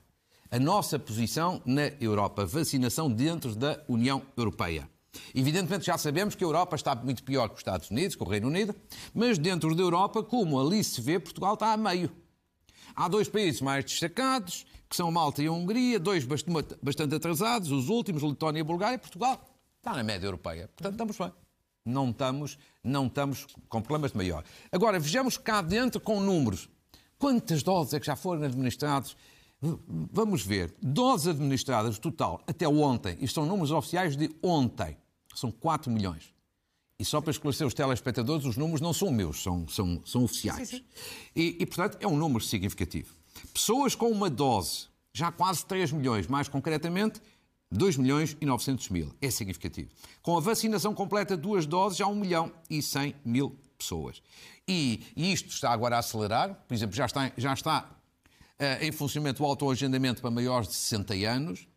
A 0.51 0.59
nossa 0.59 0.99
posição 0.99 1.61
na 1.65 1.89
Europa, 2.01 2.45
vacinação 2.47 3.11
dentro 3.11 3.55
da 3.55 3.81
União 3.89 4.23
Europeia. 4.37 4.89
Evidentemente 5.35 5.87
já 5.87 5.99
sabemos 5.99 6.35
que 6.35 6.45
a 6.45 6.47
Europa 6.47 6.77
está 6.77 6.95
muito 6.95 7.23
pior 7.23 7.49
que 7.49 7.55
os 7.55 7.61
Estados 7.61 7.91
Unidos, 7.91 8.15
que 8.15 8.23
o 8.23 8.27
Reino 8.27 8.47
Unido, 8.47 8.75
mas 9.15 9.39
dentro 9.39 9.75
da 9.75 9.83
Europa, 9.83 10.23
como 10.23 10.61
ali 10.61 10.83
se 10.85 11.01
vê, 11.01 11.19
Portugal 11.19 11.55
está 11.55 11.73
a 11.73 11.77
meio. 11.77 12.11
Há 13.01 13.07
dois 13.07 13.29
países 13.29 13.61
mais 13.61 13.85
destacados, 13.85 14.67
que 14.91 14.97
são 14.97 15.09
Malta 15.13 15.41
e 15.41 15.47
a 15.47 15.53
Hungria, 15.53 16.01
dois 16.01 16.25
bastante 16.25 17.15
atrasados, 17.15 17.71
os 17.71 17.89
últimos, 17.89 18.25
Letónia 18.25 18.59
e 18.59 18.65
Bulgária, 18.65 18.99
Portugal 18.99 19.41
está 19.77 19.95
na 19.95 20.03
média 20.03 20.27
europeia. 20.27 20.69
Portanto, 20.75 20.95
estamos 20.95 21.17
bem. 21.17 21.33
Não 21.87 22.11
estamos, 22.11 22.59
não 22.83 23.07
estamos 23.07 23.47
com 23.69 23.81
problemas 23.81 24.11
de 24.11 24.17
maior. 24.17 24.43
Agora, 24.73 24.99
vejamos 24.99 25.39
cá 25.39 25.63
dentro 25.63 26.01
com 26.01 26.19
números. 26.21 26.69
Quantas 27.21 27.63
doses 27.63 27.95
é 27.95 28.01
que 28.01 28.07
já 28.07 28.17
foram 28.17 28.43
administradas? 28.43 29.17
Vamos 29.61 30.45
ver. 30.45 30.75
Doses 30.83 31.29
administradas 31.29 32.01
total 32.01 32.43
até 32.49 32.67
ontem, 32.67 33.17
isto 33.21 33.37
são 33.37 33.47
números 33.47 33.71
oficiais 33.71 34.17
de 34.17 34.29
ontem, 34.43 34.97
são 35.37 35.53
4 35.53 35.89
milhões. 35.89 36.35
E 37.01 37.05
só 37.05 37.21
para 37.21 37.31
esclarecer 37.31 37.65
os 37.65 37.75
telespectadores, 37.75 38.45
os 38.45 38.57
números 38.57 38.81
não 38.81 38.93
são 38.93 39.13
meus, 39.13 39.41
são, 39.41 39.69
são, 39.69 40.03
são 40.05 40.25
oficiais. 40.25 40.69
Sim, 40.69 40.79
sim. 40.79 40.85
E, 41.35 41.57
e, 41.61 41.67
portanto, 41.67 41.97
é 42.01 42.09
um 42.09 42.17
número 42.17 42.43
significativo. 42.43 43.15
Pessoas 43.55 43.95
com 43.95 44.11
uma 44.11 44.29
dose, 44.29 44.89
já 45.13 45.31
quase 45.31 45.65
3 45.65 45.93
milhões, 45.93 46.27
mais 46.27 46.49
concretamente, 46.49 47.21
2 47.71 47.99
milhões 47.99 48.37
e 48.41 48.45
900 48.45 48.89
mil. 48.89 49.15
É 49.21 49.31
significativo. 49.31 49.91
Com 50.23 50.37
a 50.37 50.41
vacinação 50.41 50.93
completa, 50.93 51.37
duas 51.37 51.67
doses, 51.67 51.99
já 51.99 52.07
1 52.09 52.17
milhão 52.17 52.53
e 52.69 52.83
100 52.83 53.15
mil 53.25 53.57
pessoas. 53.79 54.21
E, 54.67 55.05
e 55.15 55.33
isto 55.33 55.51
está 55.51 55.71
agora 55.71 55.97
a 55.97 55.99
acelerar, 56.01 56.65
por 56.67 56.75
exemplo, 56.75 56.97
já 56.97 57.07
está, 57.07 57.33
já 57.37 57.53
está 57.53 57.89
uh, 58.59 58.85
em 58.85 58.91
funcionamento 58.91 59.43
o 59.43 59.47
autoagendamento 59.47 60.21
para 60.21 60.33
maiores 60.33 60.69
de 60.69 60.75
60 60.75 61.15
anos, 61.15 61.69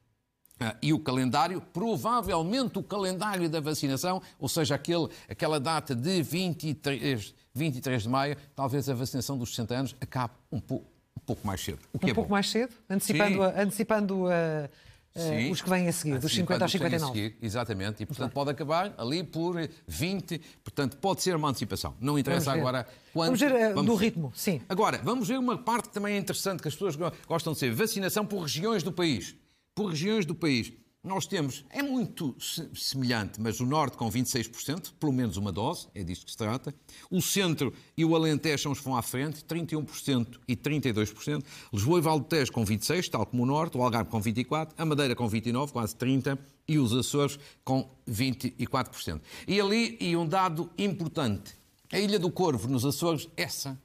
e 0.81 0.93
o 0.93 0.99
calendário, 0.99 1.61
provavelmente 1.73 2.77
o 2.77 2.83
calendário 2.83 3.49
da 3.49 3.59
vacinação, 3.59 4.21
ou 4.39 4.47
seja, 4.47 4.75
aquele, 4.75 5.07
aquela 5.29 5.59
data 5.59 5.95
de 5.95 6.21
23, 6.21 7.33
23 7.53 8.03
de 8.03 8.09
maio, 8.09 8.37
talvez 8.55 8.89
a 8.89 8.93
vacinação 8.93 9.37
dos 9.37 9.49
60 9.49 9.73
anos 9.73 9.95
acabe 9.99 10.33
um, 10.51 10.59
pouco, 10.59 10.85
um 11.17 11.21
pouco 11.25 11.45
mais 11.45 11.61
cedo. 11.61 11.79
Um 11.93 12.07
é 12.07 12.13
pouco 12.13 12.29
bom. 12.29 12.35
mais 12.35 12.49
cedo? 12.49 12.73
Antecipando, 12.89 13.43
a, 13.43 13.61
antecipando 13.61 14.27
a, 14.27 14.69
Sim, 15.13 15.51
os 15.51 15.61
que 15.61 15.69
vêm 15.69 15.89
a 15.89 15.91
seguir, 15.91 16.19
dos 16.19 16.33
50 16.33 16.63
aos 16.63 16.71
59. 16.71 17.13
Seguir, 17.13 17.37
exatamente, 17.41 18.01
e 18.01 18.05
portanto 18.05 18.31
pode 18.31 18.49
acabar 18.49 18.93
ali 18.97 19.21
por 19.23 19.55
20, 19.85 20.39
portanto 20.63 20.95
pode 20.97 21.21
ser 21.21 21.35
uma 21.35 21.49
antecipação. 21.49 21.95
Não 21.99 22.17
interessa 22.17 22.53
agora 22.53 22.87
quanto. 23.11 23.37
Vamos 23.37 23.39
ver 23.41 23.51
uh, 23.51 23.75
vamos 23.75 23.85
do 23.87 23.95
ritmo, 23.95 24.31
sim. 24.33 24.61
Agora, 24.69 25.01
vamos 25.03 25.27
ver 25.27 25.37
uma 25.37 25.57
parte 25.57 25.89
que 25.89 25.93
também 25.93 26.15
é 26.15 26.17
interessante, 26.17 26.61
que 26.61 26.67
as 26.69 26.73
pessoas 26.73 26.95
gostam 27.27 27.51
de 27.51 27.59
ser, 27.59 27.73
vacinação 27.73 28.25
por 28.25 28.43
regiões 28.43 28.83
do 28.83 28.91
país 28.91 29.35
por 29.75 29.89
regiões 29.89 30.25
do 30.25 30.35
país. 30.35 30.73
Nós 31.03 31.25
temos, 31.25 31.65
é 31.71 31.81
muito 31.81 32.35
semelhante, 32.75 33.41
mas 33.41 33.59
o 33.59 33.65
Norte 33.65 33.97
com 33.97 34.07
26%, 34.07 34.93
pelo 34.99 35.11
menos 35.11 35.35
uma 35.35 35.51
dose, 35.51 35.87
é 35.95 36.03
disto 36.03 36.25
que 36.25 36.31
se 36.31 36.37
trata. 36.37 36.75
O 37.09 37.19
Centro 37.23 37.73
e 37.97 38.05
o 38.05 38.15
Alentejo 38.15 38.61
são 38.61 38.71
os 38.71 38.77
que 38.77 38.85
vão 38.85 38.95
à 38.95 39.01
frente, 39.01 39.43
31% 39.45 40.39
e 40.47 40.55
32%. 40.55 41.43
Lisboa 41.73 41.97
e 41.97 42.01
Valdetejo 42.03 42.51
com 42.51 42.63
26%, 42.63 43.09
tal 43.09 43.25
como 43.25 43.41
o 43.41 43.45
Norte, 43.47 43.79
o 43.79 43.81
Algarve 43.81 44.11
com 44.11 44.21
24%, 44.21 44.73
a 44.77 44.85
Madeira 44.85 45.15
com 45.15 45.27
29%, 45.27 45.71
quase 45.71 45.95
30%, 45.95 46.37
e 46.67 46.77
os 46.77 46.93
Açores 46.93 47.39
com 47.63 47.89
24%. 48.07 49.19
E 49.47 49.59
ali, 49.59 49.97
e 49.99 50.15
um 50.15 50.27
dado 50.27 50.69
importante, 50.77 51.55
a 51.91 51.99
Ilha 51.99 52.17
do 52.17 52.31
Corvo, 52.31 52.67
nos 52.67 52.85
Açores, 52.85 53.27
essa 53.35 53.77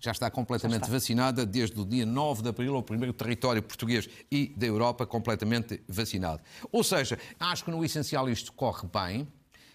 já 0.00 0.12
está 0.12 0.30
completamente 0.30 0.80
já 0.80 0.86
está. 0.86 0.92
vacinada 0.92 1.44
desde 1.44 1.78
o 1.80 1.84
dia 1.84 2.06
9 2.06 2.42
de 2.42 2.48
abril, 2.48 2.76
o 2.76 2.82
primeiro 2.82 3.12
território 3.12 3.62
português 3.62 4.08
e 4.30 4.54
da 4.56 4.66
Europa 4.66 5.04
completamente 5.04 5.82
vacinado. 5.88 6.40
Ou 6.70 6.84
seja, 6.84 7.18
acho 7.38 7.64
que 7.64 7.70
no 7.70 7.84
essencial 7.84 8.28
isto 8.28 8.52
corre 8.52 8.86
bem. 8.92 9.26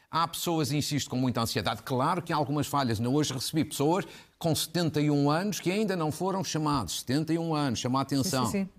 Há 0.10 0.28
pessoas, 0.28 0.72
insisto, 0.72 1.10
com 1.10 1.18
muita 1.18 1.42
ansiedade. 1.42 1.82
Claro 1.82 2.22
que 2.22 2.32
há 2.32 2.36
algumas 2.36 2.68
falhas. 2.68 3.00
Não 3.00 3.16
hoje 3.16 3.34
recebi 3.34 3.66
pessoas 3.66 4.06
com 4.38 4.54
71 4.54 5.30
anos 5.30 5.60
que 5.60 5.72
ainda 5.72 5.96
não 5.96 6.12
foram 6.12 6.44
chamados. 6.44 7.00
71 7.00 7.56
anos, 7.56 7.80
chama 7.80 8.00
a 8.00 8.04
atenção. 8.04 8.46
Sim, 8.46 8.52
sim, 8.52 8.64
sim. 8.66 8.70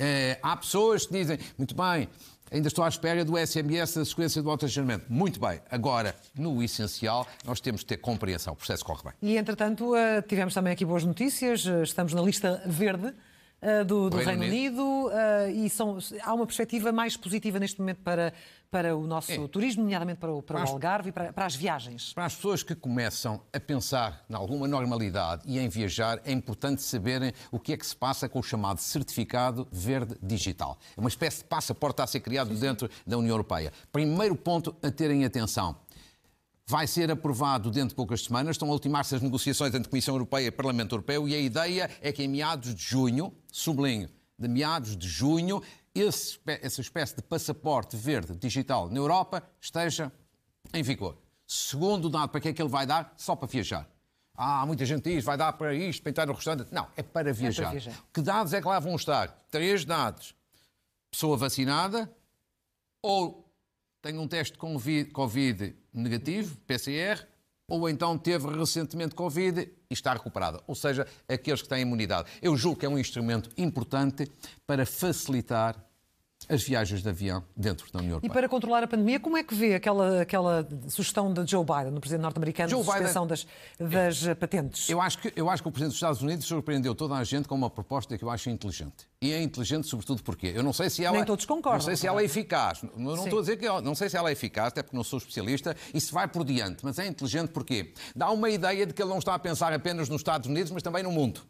É, 0.00 0.38
há 0.42 0.56
pessoas 0.56 1.06
que 1.06 1.12
dizem, 1.12 1.38
muito 1.56 1.74
bem, 1.74 2.08
Ainda 2.50 2.68
estou 2.68 2.84
à 2.84 2.88
espera 2.88 3.24
do 3.24 3.36
SMS 3.36 3.94
da 3.94 4.04
sequência 4.04 4.42
do 4.42 4.50
autoagendamento. 4.50 5.06
Muito 5.08 5.40
bem. 5.40 5.60
Agora, 5.70 6.14
no 6.36 6.62
essencial, 6.62 7.26
nós 7.44 7.60
temos 7.60 7.80
de 7.80 7.86
ter 7.86 7.98
compreensão. 7.98 8.52
O 8.52 8.56
processo 8.56 8.84
corre 8.84 9.02
bem. 9.04 9.12
E, 9.22 9.36
entretanto, 9.36 9.94
eh, 9.94 10.22
tivemos 10.22 10.54
também 10.54 10.72
aqui 10.72 10.84
boas 10.84 11.04
notícias. 11.04 11.66
Eh, 11.66 11.82
estamos 11.82 12.12
na 12.14 12.22
lista 12.22 12.62
verde 12.66 13.12
uh, 13.62 13.84
do, 13.84 14.10
do 14.10 14.16
Reino, 14.16 14.42
Reino, 14.42 14.44
Unido, 14.44 14.82
uh, 14.82 15.50
e 15.50 15.68
são, 15.68 15.98
há 16.22 16.34
uma 16.34 16.46
perspectiva 16.46 16.92
mais 16.92 17.16
positiva 17.16 17.58
neste 17.58 17.80
momento 17.80 18.00
para, 18.02 18.32
para 18.70 18.96
o 18.96 19.06
nosso 19.06 19.32
é. 19.32 19.48
turismo, 19.48 19.82
nomeadamente 19.82 20.18
para 20.18 20.32
o, 20.32 20.42
para, 20.42 20.60
para 20.60 20.68
o 20.68 20.72
Algarve 20.72 21.08
e 21.08 21.12
para, 21.12 21.32
para, 21.32 21.46
as 21.46 21.54
viagens. 21.54 22.12
Para 22.12 22.26
as 22.26 22.34
pessoas 22.34 22.62
que 22.62 22.74
começam 22.74 23.40
a 23.52 23.60
pensar 23.60 24.24
em 24.28 24.34
alguma 24.34 24.68
normalidade 24.68 25.42
e 25.46 25.58
em 25.58 25.68
viajar, 25.68 26.20
é 26.24 26.32
importante 26.32 26.82
saberem 26.82 27.32
o 27.50 27.58
que 27.58 27.72
é 27.72 27.76
que 27.76 27.86
se 27.86 27.96
passa 27.96 28.28
com 28.28 28.38
o 28.38 28.42
chamado 28.42 28.80
Certificado 28.80 29.66
Verde 29.70 30.16
Digital. 30.22 30.78
É 30.96 31.00
uma 31.00 31.08
espécie 31.08 31.38
de 31.38 31.44
passaporte 31.44 32.02
a 32.02 32.06
ser 32.06 32.20
criado 32.20 32.54
dentro 32.54 32.90
da 33.06 33.16
União 33.18 33.32
Europeia. 33.32 33.72
Primeiro 33.92 34.36
ponto 34.36 34.74
a 34.82 34.90
terem 34.90 35.24
atenção 35.24 35.76
vai 36.68 36.86
ser 36.86 37.10
aprovado 37.10 37.70
dentro 37.70 37.88
de 37.88 37.94
poucas 37.94 38.22
semanas. 38.22 38.56
Estão 38.56 38.68
a 38.68 38.72
ultimar-se 38.72 39.14
as 39.14 39.22
negociações 39.22 39.74
entre 39.74 39.88
Comissão 39.88 40.14
Europeia 40.14 40.48
e 40.48 40.50
Parlamento 40.50 40.92
Europeu 40.92 41.26
e 41.26 41.34
a 41.34 41.38
ideia 41.38 41.90
é 42.02 42.12
que 42.12 42.22
em 42.22 42.28
meados 42.28 42.74
de 42.74 42.82
junho, 42.82 43.32
sublinho, 43.50 44.10
de 44.38 44.48
meados 44.48 44.94
de 44.94 45.08
junho, 45.08 45.62
esse, 45.94 46.38
essa 46.46 46.82
espécie 46.82 47.16
de 47.16 47.22
passaporte 47.22 47.96
verde 47.96 48.36
digital 48.36 48.90
na 48.90 48.98
Europa 48.98 49.42
esteja 49.58 50.12
em 50.74 50.82
vigor. 50.82 51.16
Segundo 51.46 52.10
dado, 52.10 52.28
para 52.28 52.40
que 52.42 52.48
é 52.48 52.52
que 52.52 52.60
ele 52.60 52.68
vai 52.68 52.84
dar? 52.84 53.14
Só 53.16 53.34
para 53.34 53.48
viajar. 53.48 53.88
Ah, 54.34 54.66
muita 54.66 54.84
gente 54.84 55.04
diz, 55.04 55.24
vai 55.24 55.38
dar 55.38 55.54
para 55.54 55.74
isto, 55.74 56.02
para 56.02 56.10
entrar 56.10 56.26
no 56.26 56.34
restaurante. 56.34 56.68
Não, 56.70 56.86
é 56.94 57.02
para 57.02 57.32
viajar. 57.32 57.62
É 57.62 57.64
para 57.64 57.80
viajar. 57.80 58.04
Que 58.12 58.20
dados 58.20 58.52
é 58.52 58.60
que 58.60 58.68
lá 58.68 58.78
vão 58.78 58.94
estar? 58.94 59.28
Três 59.50 59.86
dados. 59.86 60.34
Pessoa 61.10 61.34
vacinada 61.34 62.14
ou 63.02 63.47
tem 64.00 64.18
um 64.18 64.28
teste 64.28 64.56
Covid 64.56 65.74
negativo, 65.92 66.56
PCR, 66.66 67.26
ou 67.68 67.88
então 67.88 68.16
teve 68.16 68.48
recentemente 68.48 69.14
Covid 69.14 69.60
e 69.60 69.94
está 69.94 70.12
recuperada. 70.14 70.62
Ou 70.66 70.74
seja, 70.74 71.06
aqueles 71.28 71.60
que 71.60 71.68
têm 71.68 71.82
imunidade. 71.82 72.30
Eu 72.40 72.56
julgo 72.56 72.80
que 72.80 72.86
é 72.86 72.88
um 72.88 72.98
instrumento 72.98 73.50
importante 73.58 74.30
para 74.66 74.86
facilitar 74.86 75.87
as 76.48 76.62
viagens 76.62 77.02
de 77.02 77.08
avião 77.08 77.44
dentro 77.56 77.90
da 77.92 77.98
União 77.98 78.12
Europeia. 78.12 78.30
E 78.30 78.32
para 78.32 78.48
controlar 78.48 78.82
a 78.82 78.88
pandemia, 78.88 79.20
como 79.20 79.36
é 79.36 79.42
que 79.42 79.54
vê 79.54 79.74
aquela, 79.74 80.22
aquela 80.22 80.66
sugestão 80.88 81.32
de 81.32 81.48
Joe 81.50 81.64
Biden, 81.64 81.92
do 81.92 82.00
presidente 82.00 82.22
norte-americano, 82.22 82.68
de 82.68 82.74
suspensão 82.74 83.26
Biden, 83.26 83.46
das, 83.78 84.24
das 84.24 84.38
patentes? 84.38 84.88
Eu 84.88 85.00
acho, 85.00 85.18
que, 85.18 85.32
eu 85.36 85.50
acho 85.50 85.62
que 85.62 85.68
o 85.68 85.72
presidente 85.72 85.90
dos 85.90 85.96
Estados 85.96 86.22
Unidos 86.22 86.46
surpreendeu 86.46 86.94
toda 86.94 87.14
a 87.14 87.24
gente 87.24 87.46
com 87.46 87.54
uma 87.54 87.70
proposta 87.70 88.16
que 88.16 88.24
eu 88.24 88.30
acho 88.30 88.48
inteligente. 88.50 89.08
E 89.20 89.32
é 89.32 89.42
inteligente, 89.42 89.86
sobretudo, 89.86 90.22
porque 90.22 90.46
eu 90.46 90.62
não 90.62 90.72
sei 90.72 90.88
se 90.88 91.04
ela. 91.04 91.16
Nem 91.16 91.24
todos 91.24 91.44
concordam. 91.44 91.78
Não 91.78 91.84
sei 91.84 91.96
se 91.96 92.06
ela 92.06 92.22
é 92.22 92.24
eficaz. 92.24 92.82
Não 92.96 93.16
Sim. 93.16 93.24
estou 93.24 93.38
a 93.40 93.42
dizer 93.42 93.56
que. 93.56 93.68
Não 93.80 93.94
sei 93.94 94.08
se 94.08 94.16
ela 94.16 94.28
é 94.28 94.32
eficaz, 94.32 94.68
até 94.68 94.82
porque 94.82 94.96
não 94.96 95.04
sou 95.04 95.18
especialista, 95.18 95.76
e 95.92 96.00
se 96.00 96.12
vai 96.12 96.28
por 96.28 96.44
diante. 96.44 96.84
Mas 96.84 96.98
é 96.98 97.06
inteligente 97.06 97.48
porque 97.48 97.92
dá 98.14 98.30
uma 98.30 98.48
ideia 98.48 98.86
de 98.86 98.94
que 98.94 99.02
ele 99.02 99.10
não 99.10 99.18
está 99.18 99.34
a 99.34 99.38
pensar 99.38 99.72
apenas 99.72 100.08
nos 100.08 100.20
Estados 100.20 100.48
Unidos, 100.48 100.70
mas 100.70 100.82
também 100.82 101.02
no 101.02 101.10
mundo. 101.10 101.42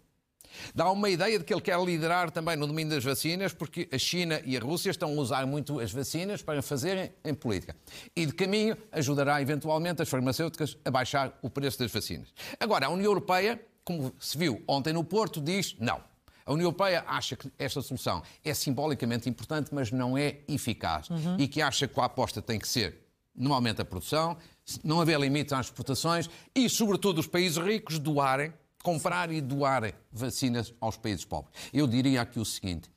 Dá 0.75 0.91
uma 0.91 1.09
ideia 1.09 1.39
de 1.39 1.45
que 1.45 1.53
ele 1.53 1.61
quer 1.61 1.79
liderar 1.83 2.31
também 2.31 2.57
no 2.57 2.67
domínio 2.67 2.95
das 2.95 3.05
vacinas, 3.05 3.53
porque 3.53 3.89
a 3.93 3.99
China 3.99 4.41
e 4.45 4.57
a 4.57 4.61
Rússia 4.61 4.91
estão 4.91 5.11
a 5.11 5.21
usar 5.21 5.47
muito 5.47 5.81
as 5.81 5.93
vacinas 5.93 6.43
para 6.43 6.63
fazerem 6.63 7.13
em 7.25 7.35
política. 7.35 7.77
E 8.15 8.27
de 8.27 8.33
caminho 8.33 8.77
ajudará 8.93 9.41
eventualmente 9.41 10.03
as 10.03 10.09
farmacêuticas 10.09 10.77
a 10.85 10.91
baixar 10.91 11.39
o 11.43 11.51
preço 11.51 11.79
das 11.79 11.91
vacinas. 11.91 12.33
Agora, 12.59 12.87
a 12.87 12.89
União 12.89 13.11
Europeia, 13.11 13.61
como 13.85 14.13
se 14.19 14.37
viu 14.37 14.63
ontem 14.67 14.93
no 14.93 15.05
Porto, 15.05 15.41
diz 15.41 15.77
não. 15.79 16.03
A 16.45 16.53
União 16.53 16.67
Europeia 16.69 17.05
acha 17.07 17.37
que 17.37 17.53
esta 17.59 17.83
solução 17.83 18.23
é 18.43 18.55
simbolicamente 18.55 19.29
importante, 19.29 19.69
mas 19.71 19.91
não 19.93 20.17
é 20.17 20.39
eficaz. 20.49 21.11
Uhum. 21.11 21.37
E 21.39 21.47
que 21.47 21.61
acha 21.61 21.87
que 21.87 22.01
a 22.01 22.05
aposta 22.05 22.41
tem 22.41 22.59
que 22.59 22.67
ser 22.67 23.07
no 23.35 23.53
aumento 23.53 23.77
da 23.77 23.85
produção, 23.85 24.37
não 24.83 25.01
haver 25.01 25.21
limites 25.21 25.53
às 25.53 25.67
exportações 25.67 26.29
e, 26.55 26.69
sobretudo, 26.69 27.19
os 27.19 27.27
países 27.27 27.59
ricos 27.59 27.99
doarem, 27.99 28.53
comprar 28.89 29.31
e 29.31 29.43
doarem 29.43 29.93
vacinas 30.11 30.73
aos 30.81 30.97
países 30.97 31.23
pobres. 31.23 31.55
Eu 31.75 31.87
diria 31.87 32.23
aqui 32.23 32.41
o 32.41 32.45
seguinte: 32.45 32.91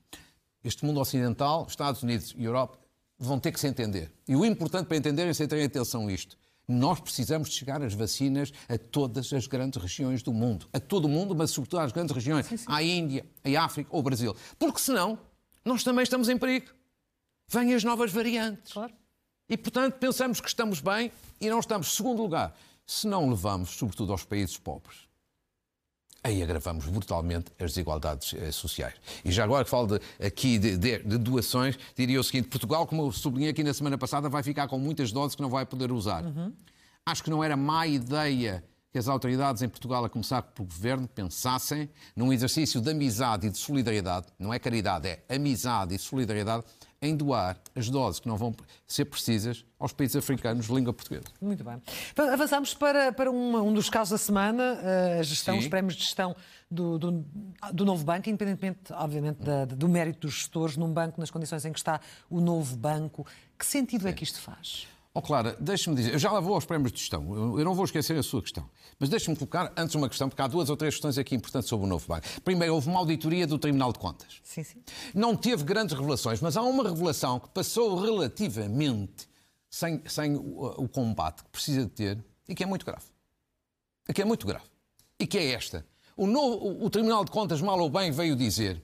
este 0.64 0.86
mundo 0.86 1.02
ocidental, 1.02 1.66
Estados 1.68 2.02
Unidos 2.02 2.34
e 2.38 2.46
Europa, 2.46 2.80
vão 3.20 3.38
ter 3.38 3.52
que 3.52 3.60
se 3.60 3.68
entender. 3.68 4.10
E 4.26 4.34
o 4.34 4.46
importante 4.46 4.88
para 4.88 4.96
entenderem 4.96 5.34
é 5.38 5.48
terem 5.48 5.66
atenção 5.66 6.08
a 6.08 6.12
isto. 6.14 6.38
Nós 6.66 7.02
precisamos 7.02 7.50
de 7.50 7.56
chegar 7.56 7.82
as 7.82 7.94
vacinas 7.94 8.54
a 8.70 8.78
todas 8.78 9.34
as 9.34 9.48
grandes 9.48 9.82
regiões 9.82 10.24
do 10.24 10.32
mundo. 10.32 10.66
A 10.72 10.80
todo 10.80 11.06
o 11.06 11.10
mundo, 11.10 11.36
mas 11.36 11.52
sobretudo 11.52 11.82
às 11.82 11.92
grandes 11.92 12.16
regiões. 12.16 12.46
Sim, 12.46 12.56
sim. 12.56 12.66
À 12.68 12.82
Índia, 12.82 13.26
à 13.44 13.66
África 13.66 13.90
ou 13.92 13.98
ao 13.98 14.04
Brasil. 14.04 14.34
Porque 14.58 14.80
senão, 14.80 15.20
nós 15.66 15.84
também 15.84 16.04
estamos 16.04 16.30
em 16.30 16.38
perigo. 16.38 16.68
Vêm 17.50 17.74
as 17.74 17.84
novas 17.84 18.14
variantes. 18.14 18.72
Claro. 18.72 18.94
E, 19.50 19.58
portanto, 19.58 19.96
pensamos 19.96 20.40
que 20.40 20.48
estamos 20.48 20.80
bem 20.80 21.12
e 21.42 21.50
não 21.50 21.60
estamos. 21.60 21.94
Segundo 21.94 22.22
lugar, 22.22 22.56
se 22.88 23.06
não 23.08 23.30
levamos, 23.30 23.72
sobretudo 23.72 24.14
aos 24.14 24.24
países 24.24 24.58
pobres, 24.58 25.11
aí 26.24 26.42
agravamos 26.42 26.86
brutalmente 26.86 27.52
as 27.60 27.72
desigualdades 27.72 28.34
eh, 28.34 28.52
sociais. 28.52 28.96
E 29.26 29.32
já 29.32 29.44
agora 29.44 29.64
que 29.64 29.70
falo 29.70 29.88
de, 29.88 30.26
aqui 30.26 30.58
de, 30.58 30.78
de, 30.78 31.00
de, 31.00 31.18
doações, 31.18 31.78
diria 31.96 32.20
o 32.20 32.24
seguinte: 32.24 32.48
Portugal, 32.48 32.86
como 32.86 33.04
eu 33.04 33.12
sublinhei 33.12 33.52
aqui 33.52 33.64
na 33.64 33.74
semana 33.74 33.98
passada, 33.98 34.30
vai 34.30 34.44
ficar 34.44 34.68
com 34.68 34.78
muitas 34.78 35.12
doses 35.12 35.36
que 35.36 35.42
não 35.42 35.50
vai 35.50 35.66
poder 35.66 35.92
usar. 35.92 36.24
Uhum. 36.24 36.54
Acho 37.06 37.24
que 37.24 37.30
não 37.30 37.44
era 37.44 37.58
má 37.58 37.88
ideia 37.88 38.64
que 38.92 38.98
as 38.98 39.08
autoridades 39.08 39.62
em 39.62 39.70
Portugal, 39.70 40.04
a 40.04 40.10
começar 40.10 40.42
pelo 40.42 40.68
governo, 40.68 41.08
pensassem 41.08 41.90
num 42.16 42.32
exercício 42.34 42.82
de 42.82 42.92
amizade 42.92 43.48
e 43.48 43.50
de 43.50 43.58
solidariedade, 43.58 44.28
não 44.38 44.54
é 44.54 44.60
caridade, 44.60 45.08
é 45.08 45.24
amizade 45.30 45.96
e 45.96 46.00
solidariedade, 46.00 46.66
em 47.02 47.16
doar 47.16 47.58
as 47.76 47.90
doses 47.90 48.20
que 48.20 48.28
não 48.28 48.38
vão 48.38 48.56
ser 48.86 49.06
precisas 49.06 49.66
aos 49.80 49.92
países 49.92 50.16
africanos 50.16 50.68
de 50.68 50.74
língua 50.74 50.94
portuguesa. 50.94 51.26
Muito 51.42 51.64
bem. 51.64 51.82
Avançamos 52.32 52.76
para, 52.76 53.12
para 53.12 53.32
um, 53.32 53.58
um 53.58 53.74
dos 53.74 53.90
casos 53.90 54.12
da 54.12 54.18
semana, 54.20 54.80
eh, 54.84 55.18
a 55.20 55.24
gestão, 55.24 55.56
Sim. 55.56 55.62
os 55.62 55.68
prémios 55.68 55.96
de 55.96 56.04
gestão 56.04 56.36
do, 56.70 57.00
do, 57.00 57.26
do 57.74 57.86
novo 57.86 58.04
banco, 58.04 58.30
independentemente, 58.30 58.94
obviamente, 58.94 59.38
da, 59.38 59.66
do 59.66 59.90
mérito 59.90 60.28
dos 60.28 60.36
gestores 60.36 60.78
num 60.78 60.94
banco, 60.94 61.20
nas 61.20 61.32
condições 61.32 61.66
em 61.66 61.74
que 61.74 61.80
está 61.80 62.00
o 62.30 62.40
novo 62.40 62.78
banco. 62.78 63.26
Que 63.58 63.66
sentido 63.66 64.02
é 64.02 64.10
Sim. 64.10 64.10
é 64.10 64.14
que 64.14 64.24
isto 64.24 64.40
faz? 64.40 64.88
Oh, 65.14 65.22
Clara, 65.22 65.58
deixe-me 65.60 65.94
dizer, 65.94 66.14
eu 66.14 66.20
já 66.20 66.32
lá 66.32 66.40
vou 66.40 66.56
aos 66.56 66.64
prémios 66.64 66.94
de 66.94 67.00
gestão, 67.00 67.60
eu 67.60 67.66
não 67.66 67.76
vou 67.76 67.84
esquecer 67.84 68.18
a 68.18 68.24
sua 68.24 68.42
questão, 68.42 68.70
mas 68.98 69.10
deixe-me 69.10 69.36
colocar 69.36 69.74
antes 69.76 69.94
uma 69.94 70.08
questão, 70.08 70.30
porque 70.30 70.42
há 70.42 70.48
duas 70.48 70.70
ou 70.70 70.78
três 70.78 70.94
questões 70.94 71.18
aqui 71.18 71.36
importantes 71.36 71.68
sobre 71.68 71.86
o 71.86 71.90
novo 71.90 72.08
banco. 72.08 72.26
Primeiro, 72.46 72.74
houve 72.76 72.88
uma 72.88 73.00
auditoria 73.00 73.46
do 73.46 73.60
Tribunal 73.60 73.92
de 73.92 74.00
Contas. 74.00 74.40
Sim, 74.42 74.64
sim. 74.64 74.82
Não 75.14 75.36
teve 75.36 75.66
grandes 75.66 75.94
revelações, 75.98 76.40
mas 76.40 76.56
há 76.56 76.62
uma 76.62 76.84
revelação 76.84 77.42
que 77.42 77.50
passou 77.50 78.00
relativamente 78.00 79.28
sem, 79.70 80.02
sem 80.08 80.38
o, 80.38 80.76
o 80.78 80.88
combate 80.88 81.44
que 81.44 81.50
precisa 81.50 81.84
de 81.84 81.92
ter 81.92 82.24
e 82.48 82.56
que 82.56 82.64
é 82.64 82.66
muito 82.66 82.86
grave. 82.86 83.06
E 84.08 84.14
que 84.14 84.22
é 84.22 84.26
muito 84.26 84.48
grave. 84.48 84.66
E 85.20 85.28
que 85.28 85.38
é 85.38 85.52
esta. 85.52 85.86
O, 86.16 86.26
novo, 86.26 86.86
o 86.86 86.90
Tribunal 86.90 87.26
de 87.26 87.32
Contas, 87.32 87.62
mal 87.62 87.78
ou 87.80 87.90
bem, 87.90 88.12
veio 88.12 88.34
dizer 88.34 88.82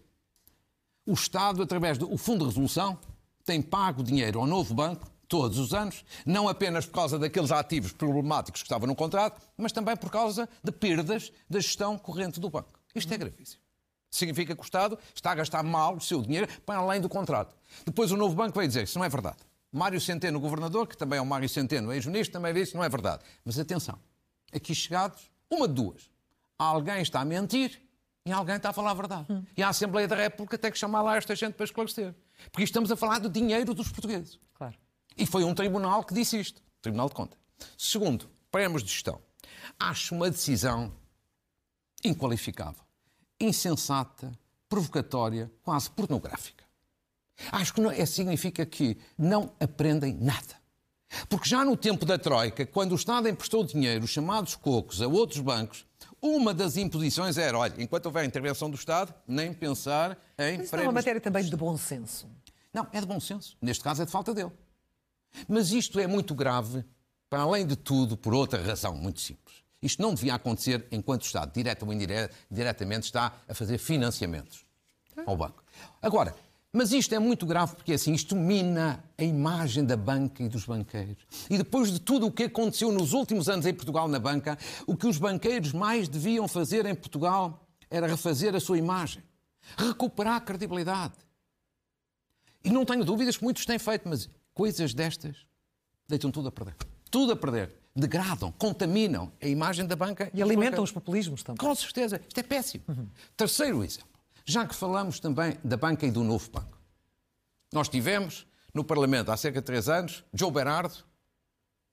o 1.05 1.13
Estado, 1.13 1.63
através 1.63 1.97
do 1.97 2.17
Fundo 2.17 2.39
de 2.39 2.45
Resolução, 2.47 2.99
tem 3.45 3.61
pago 3.61 4.03
dinheiro 4.03 4.41
ao 4.41 4.45
novo 4.45 4.73
banco 4.73 5.09
todos 5.27 5.57
os 5.59 5.73
anos, 5.73 6.03
não 6.25 6.47
apenas 6.47 6.85
por 6.85 6.93
causa 6.93 7.19
daqueles 7.19 7.51
ativos 7.51 7.91
problemáticos 7.91 8.61
que 8.61 8.65
estavam 8.65 8.87
no 8.87 8.95
contrato, 8.95 9.41
mas 9.57 9.71
também 9.71 9.95
por 9.95 10.09
causa 10.09 10.47
de 10.63 10.71
perdas 10.71 11.31
da 11.49 11.59
gestão 11.59 11.97
corrente 11.97 12.39
do 12.39 12.49
banco. 12.49 12.79
Isto 12.95 13.13
é 13.13 13.17
gravíssimo. 13.17 13.61
Significa 14.09 14.55
que 14.55 14.61
o 14.61 14.63
Estado 14.63 14.97
está 15.13 15.31
a 15.31 15.35
gastar 15.35 15.63
mal 15.63 15.95
o 15.95 16.01
seu 16.01 16.21
dinheiro 16.21 16.47
para 16.65 16.79
além 16.79 17.01
do 17.01 17.09
contrato. 17.09 17.55
Depois 17.85 18.11
o 18.11 18.17
novo 18.17 18.35
banco 18.35 18.55
vai 18.55 18.67
dizer 18.67 18.83
que 18.83 18.89
isso 18.89 18.97
não 18.97 19.05
é 19.05 19.09
verdade. 19.09 19.37
Mário 19.71 19.99
Centeno, 19.99 20.39
governador, 20.39 20.87
que 20.87 20.97
também 20.97 21.19
é 21.19 21.21
o 21.21 21.25
Mário 21.25 21.47
Centeno, 21.49 21.91
ex-ministro, 21.91 22.33
também 22.33 22.53
disse 22.53 22.71
que 22.71 22.77
não 22.77 22.83
é 22.83 22.89
verdade. 22.89 23.23
Mas 23.43 23.59
atenção, 23.59 23.99
aqui 24.53 24.73
chegados, 24.73 25.29
uma 25.51 25.67
de 25.67 25.73
duas. 25.73 26.09
Alguém 26.57 27.01
está 27.01 27.19
a 27.19 27.25
mentir 27.25 27.79
e 28.25 28.31
alguém 28.31 28.55
está 28.55 28.69
a 28.69 28.73
falar 28.73 28.91
a 28.91 28.93
verdade. 28.93 29.25
Hum. 29.29 29.43
E 29.55 29.61
a 29.61 29.69
Assembleia 29.69 30.07
da 30.07 30.15
República 30.15 30.57
tem 30.57 30.71
que 30.71 30.77
chamar 30.77 31.01
lá 31.01 31.17
esta 31.17 31.35
gente 31.35 31.53
para 31.53 31.65
esclarecer. 31.65 32.15
Porque 32.51 32.63
estamos 32.63 32.91
a 32.91 32.95
falar 32.95 33.19
do 33.19 33.29
dinheiro 33.29 33.73
dos 33.73 33.89
portugueses. 33.89 34.39
Claro. 34.53 34.75
E 35.17 35.25
foi 35.25 35.43
um 35.43 35.53
tribunal 35.53 36.03
que 36.03 36.13
disse 36.13 36.39
isto 36.39 36.61
Tribunal 36.81 37.09
de 37.09 37.15
Contas. 37.15 37.39
Segundo, 37.77 38.29
prémios 38.51 38.83
de 38.83 38.89
gestão. 38.89 39.19
Acho 39.79 40.15
uma 40.15 40.29
decisão 40.29 40.93
inqualificável, 42.03 42.83
insensata, 43.39 44.31
provocatória, 44.69 45.51
quase 45.63 45.89
pornográfica. 45.89 46.63
Acho 47.51 47.73
que 47.73 47.81
não, 47.81 47.91
é, 47.91 48.05
significa 48.05 48.65
que 48.65 48.97
não 49.17 49.51
aprendem 49.59 50.13
nada. 50.13 50.55
Porque 51.29 51.47
já 51.47 51.63
no 51.63 51.77
tempo 51.77 52.05
da 52.05 52.17
Troika, 52.17 52.65
quando 52.65 52.91
o 52.91 52.95
Estado 52.95 53.29
emprestou 53.29 53.63
dinheiro, 53.63 54.05
os 54.05 54.11
chamados 54.11 54.55
cocos, 54.55 55.01
a 55.01 55.07
outros 55.07 55.39
bancos, 55.39 55.85
uma 56.21 56.53
das 56.53 56.77
imposições 56.77 57.37
era, 57.37 57.57
olha, 57.57 57.73
enquanto 57.81 58.07
houver 58.07 58.25
intervenção 58.25 58.69
do 58.69 58.75
Estado, 58.75 59.13
nem 59.27 59.53
pensar 59.53 60.17
em... 60.37 60.57
Mas 60.57 60.69
prémios... 60.69 60.73
é 60.73 60.87
uma 60.87 60.91
matéria 60.91 61.21
também 61.21 61.43
de 61.43 61.55
bom 61.55 61.77
senso. 61.77 62.27
Não, 62.73 62.87
é 62.91 62.99
de 62.99 63.05
bom 63.05 63.19
senso. 63.19 63.55
Neste 63.61 63.83
caso 63.83 64.01
é 64.01 64.05
de 64.05 64.11
falta 64.11 64.33
dele. 64.33 64.51
Mas 65.47 65.71
isto 65.71 65.99
é 65.99 66.07
muito 66.07 66.33
grave, 66.33 66.83
para 67.29 67.41
além 67.41 67.65
de 67.65 67.75
tudo, 67.75 68.15
por 68.15 68.33
outra 68.33 68.61
razão 68.61 68.95
muito 68.95 69.19
simples. 69.19 69.57
Isto 69.81 70.01
não 70.01 70.13
devia 70.13 70.35
acontecer 70.35 70.87
enquanto 70.91 71.23
o 71.23 71.25
Estado, 71.25 71.53
direto 71.53 71.85
ou 71.85 71.93
indiretamente, 71.93 73.05
está 73.05 73.33
a 73.47 73.53
fazer 73.53 73.77
financiamentos 73.77 74.65
ao 75.25 75.35
banco. 75.35 75.63
Agora, 76.01 76.35
mas 76.71 76.91
isto 76.91 77.13
é 77.15 77.19
muito 77.19 77.45
grave 77.45 77.75
porque 77.75 77.93
assim, 77.93 78.13
isto 78.13 78.35
mina 78.35 79.03
a 79.17 79.23
imagem 79.23 79.85
da 79.85 79.95
banca 79.95 80.43
e 80.43 80.49
dos 80.49 80.65
banqueiros. 80.65 81.25
E 81.49 81.57
depois 81.57 81.91
de 81.91 81.99
tudo 81.99 82.27
o 82.27 82.31
que 82.31 82.43
aconteceu 82.43 82.91
nos 82.91 83.13
últimos 83.13 83.47
anos 83.49 83.65
em 83.65 83.73
Portugal 83.73 84.07
na 84.07 84.19
banca, 84.19 84.57
o 84.85 84.95
que 84.95 85.07
os 85.07 85.17
banqueiros 85.17 85.71
mais 85.73 86.07
deviam 86.07 86.47
fazer 86.47 86.85
em 86.85 86.95
Portugal 86.95 87.65
era 87.89 88.07
refazer 88.07 88.53
a 88.53 88.59
sua 88.59 88.77
imagem, 88.77 89.23
recuperar 89.77 90.35
a 90.35 90.41
credibilidade. 90.41 91.13
E 92.63 92.69
não 92.69 92.83
tenho 92.83 93.05
dúvidas 93.05 93.37
que 93.37 93.43
muitos 93.43 93.65
têm 93.65 93.79
feito, 93.79 94.09
mas 94.09 94.29
Coisas 94.57 94.91
destas 94.91 95.45
deitam 96.07 96.31
tudo 96.31 96.47
a 96.47 96.51
perder. 96.51 96.75
Tudo 97.11 97.33
a 97.33 97.35
perder. 97.35 97.75
Degradam, 97.95 98.51
contaminam 98.53 99.31
a 99.39 99.45
imagem 99.45 99.85
da 99.85 99.95
banca. 99.95 100.31
E 100.33 100.41
alimentam 100.41 100.83
os 100.83 100.91
populismos 100.91 101.43
também. 101.43 101.59
Com 101.59 101.75
certeza. 101.75 102.19
Isto 102.27 102.39
é 102.39 102.41
péssimo. 102.41 102.83
Uhum. 102.87 103.07
Terceiro 103.35 103.83
exemplo. 103.83 104.09
Já 104.43 104.65
que 104.65 104.73
falamos 104.73 105.19
também 105.19 105.59
da 105.63 105.77
banca 105.77 106.07
e 106.07 106.11
do 106.11 106.23
novo 106.23 106.49
banco. 106.49 106.75
Nós 107.71 107.87
tivemos 107.87 108.47
no 108.73 108.83
Parlamento 108.83 109.31
há 109.31 109.37
cerca 109.37 109.61
de 109.61 109.65
três 109.67 109.87
anos 109.87 110.23
Joe 110.33 110.49
Berardo, 110.49 111.05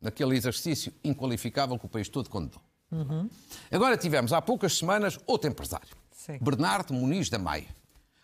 naquele 0.01 0.35
exercício 0.35 0.91
inqualificável 1.05 1.79
que 1.79 1.85
o 1.85 1.89
país 1.91 2.09
todo 2.09 2.31
condenou. 2.31 2.63
Uhum. 2.91 3.29
Agora 3.71 3.99
tivemos 3.99 4.33
há 4.33 4.41
poucas 4.41 4.79
semanas 4.79 5.19
outro 5.27 5.51
empresário, 5.51 5.95
Sim. 6.11 6.39
Bernardo 6.41 6.95
Muniz 6.95 7.29
da 7.29 7.39
Maia, 7.39 7.77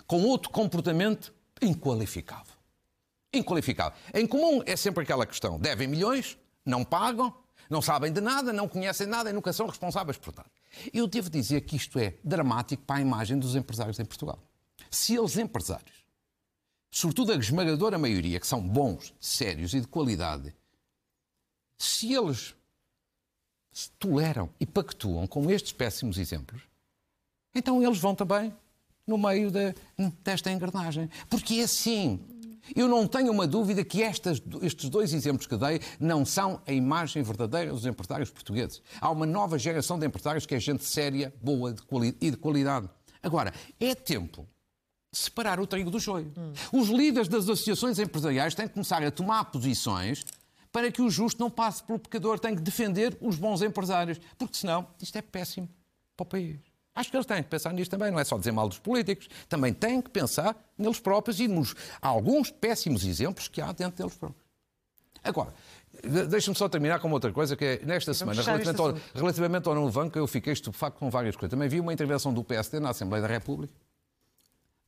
com 0.07 0.23
outro 0.23 0.49
comportamento 0.49 1.31
inqualificável 1.61 2.60
inqualificável. 3.33 3.99
Em 4.13 4.27
comum 4.27 4.63
é 4.67 4.77
sempre 4.77 5.03
aquela 5.03 5.27
questão: 5.27 5.59
devem 5.59 5.89
milhões, 5.89 6.39
não 6.65 6.85
pagam, 6.85 7.35
não 7.69 7.81
sabem 7.81 8.13
de 8.13 8.21
nada, 8.21 8.53
não 8.53 8.69
conhecem 8.69 9.07
nada 9.07 9.31
e 9.31 9.33
nunca 9.33 9.53
são 9.53 9.67
responsáveis 9.67 10.19
por 10.19 10.35
nada. 10.35 10.51
Eu 10.93 11.07
devo 11.07 11.31
dizer 11.31 11.63
que 11.63 11.77
isto 11.77 11.99
é 11.99 12.15
dramático 12.25 12.83
para 12.85 12.97
a 12.97 13.01
imagem 13.01 13.39
dos 13.39 13.55
empresários 13.55 13.99
em 13.99 14.05
Portugal. 14.05 14.39
Se 14.91 15.17
eles, 15.17 15.37
empresários, 15.37 16.05
sobretudo 16.91 17.33
a 17.33 17.37
esmagadora 17.37 17.99
maioria, 17.99 18.41
que 18.41 18.47
são 18.47 18.61
bons, 18.61 19.15
sérios 19.21 19.75
e 19.75 19.81
de 19.81 19.87
qualidade, 19.87 20.55
se 21.79 22.13
eles 22.13 22.55
toleram 23.99 24.51
e 24.59 24.67
pactuam 24.67 25.27
com 25.27 25.51
estes 25.51 25.73
péssimos 25.73 26.19
exemplos, 26.19 26.63
então 27.55 27.83
eles 27.83 27.99
vão 27.99 28.15
também 28.15 28.53
no 29.07 29.19
meio 29.19 29.51
de, 29.51 29.75
desta 30.23 30.51
engrenagem. 30.51 31.11
Porque 31.29 31.55
é 31.55 31.65
assim. 31.65 32.21
Eu 32.75 32.89
não 32.89 33.07
tenho 33.07 33.33
uma 33.33 33.47
dúvida 33.47 33.85
que 33.85 34.03
estas, 34.03 34.43
estes 34.63 34.89
dois 34.89 35.13
exemplos 35.13 35.47
que 35.47 35.57
dei 35.57 35.81
não 35.99 36.25
são 36.25 36.61
a 36.67 36.73
imagem 36.73 37.23
verdadeira 37.23 37.73
dos 37.73 37.87
empresários 37.87 38.31
portugueses. 38.31 38.83
Há 39.01 39.11
uma 39.11 39.27
nova 39.27 39.59
geração 39.59 39.99
de 39.99 40.07
empresários 40.07 40.47
que 40.47 40.55
é 40.55 40.61
gente 40.61 40.85
séria, 40.85 41.35
boa 41.43 41.73
de 41.73 41.83
e 42.21 42.31
de 42.31 42.37
qualidade. 42.37 42.89
Agora, 43.23 43.53
é 43.79 43.95
tempo 43.95 44.49
de 45.13 45.19
separar 45.19 45.61
o 45.61 45.67
trigo 45.67 45.91
do 45.91 45.99
joio. 45.99 46.33
Hum. 46.37 46.53
Os 46.73 46.89
líderes 46.89 47.29
das 47.29 47.45
associações 47.45 47.99
empresariais 47.99 48.55
têm 48.55 48.69
que 48.69 48.75
começar 48.75 49.03
a 49.03 49.11
tomar 49.11 49.45
posições 49.47 50.25
para 50.73 50.91
que 50.91 51.03
o 51.03 51.11
justo 51.11 51.41
não 51.41 51.51
passe 51.51 51.83
pelo 51.83 51.99
pecador. 51.99 52.39
Tem 52.39 52.55
que 52.55 52.63
defender 52.63 53.17
os 53.21 53.37
bons 53.37 53.61
empresários, 53.63 54.21
porque 54.39 54.57
senão 54.57 54.87
isto 55.01 55.17
é 55.17 55.23
péssimo 55.23 55.69
para 56.17 56.25
o 56.25 56.27
país. 56.27 56.70
Acho 56.95 57.11
que 57.11 57.17
eles 57.17 57.27
têm 57.27 57.43
que 57.43 57.49
pensar 57.49 57.73
nisto 57.73 57.91
também, 57.91 58.11
não 58.11 58.19
é 58.19 58.25
só 58.25 58.37
dizer 58.37 58.53
mal 58.53 58.69
dos 58.69 58.79
políticos, 58.79 59.29
também 59.49 59.73
têm 59.73 60.03
que 60.03 60.11
pensar 60.11 60.57
neles 60.77 60.99
próprios 60.99 61.39
e 61.41 61.47
nos 61.47 61.75
alguns 62.03 62.51
péssimos 62.51 63.05
exemplos 63.05 63.49
que 63.49 63.61
há 63.61 63.73
dentro 63.73 63.97
deles 63.97 64.15
próprios. 64.15 64.45
Agora, 65.23 65.53
deixa-me 66.29 66.57
só 66.57 66.69
terminar 66.69 66.99
com 66.99 67.11
outra 67.11 67.33
coisa, 67.33 67.55
que 67.57 67.65
é 67.65 67.81
nesta 67.85 68.15
semana, 68.15 68.43
relativamente 68.43 68.81
ao, 68.81 68.95
relativamente 69.15 69.69
ao 69.69 69.75
novo 69.75 69.93
banco, 69.93 70.19
eu 70.19 70.27
fiquei 70.27 70.53
estupefacto 70.53 70.99
com 70.99 71.11
várias 71.11 71.37
coisas. 71.37 71.51
Também 71.51 71.69
vi 71.69 71.79
uma 71.79 71.93
intervenção 71.93 72.33
do 72.33 72.43
PSD 72.43 72.81
na 72.81 72.91
Assembleia 72.91 73.23
da 73.23 73.29
República, 73.29 73.73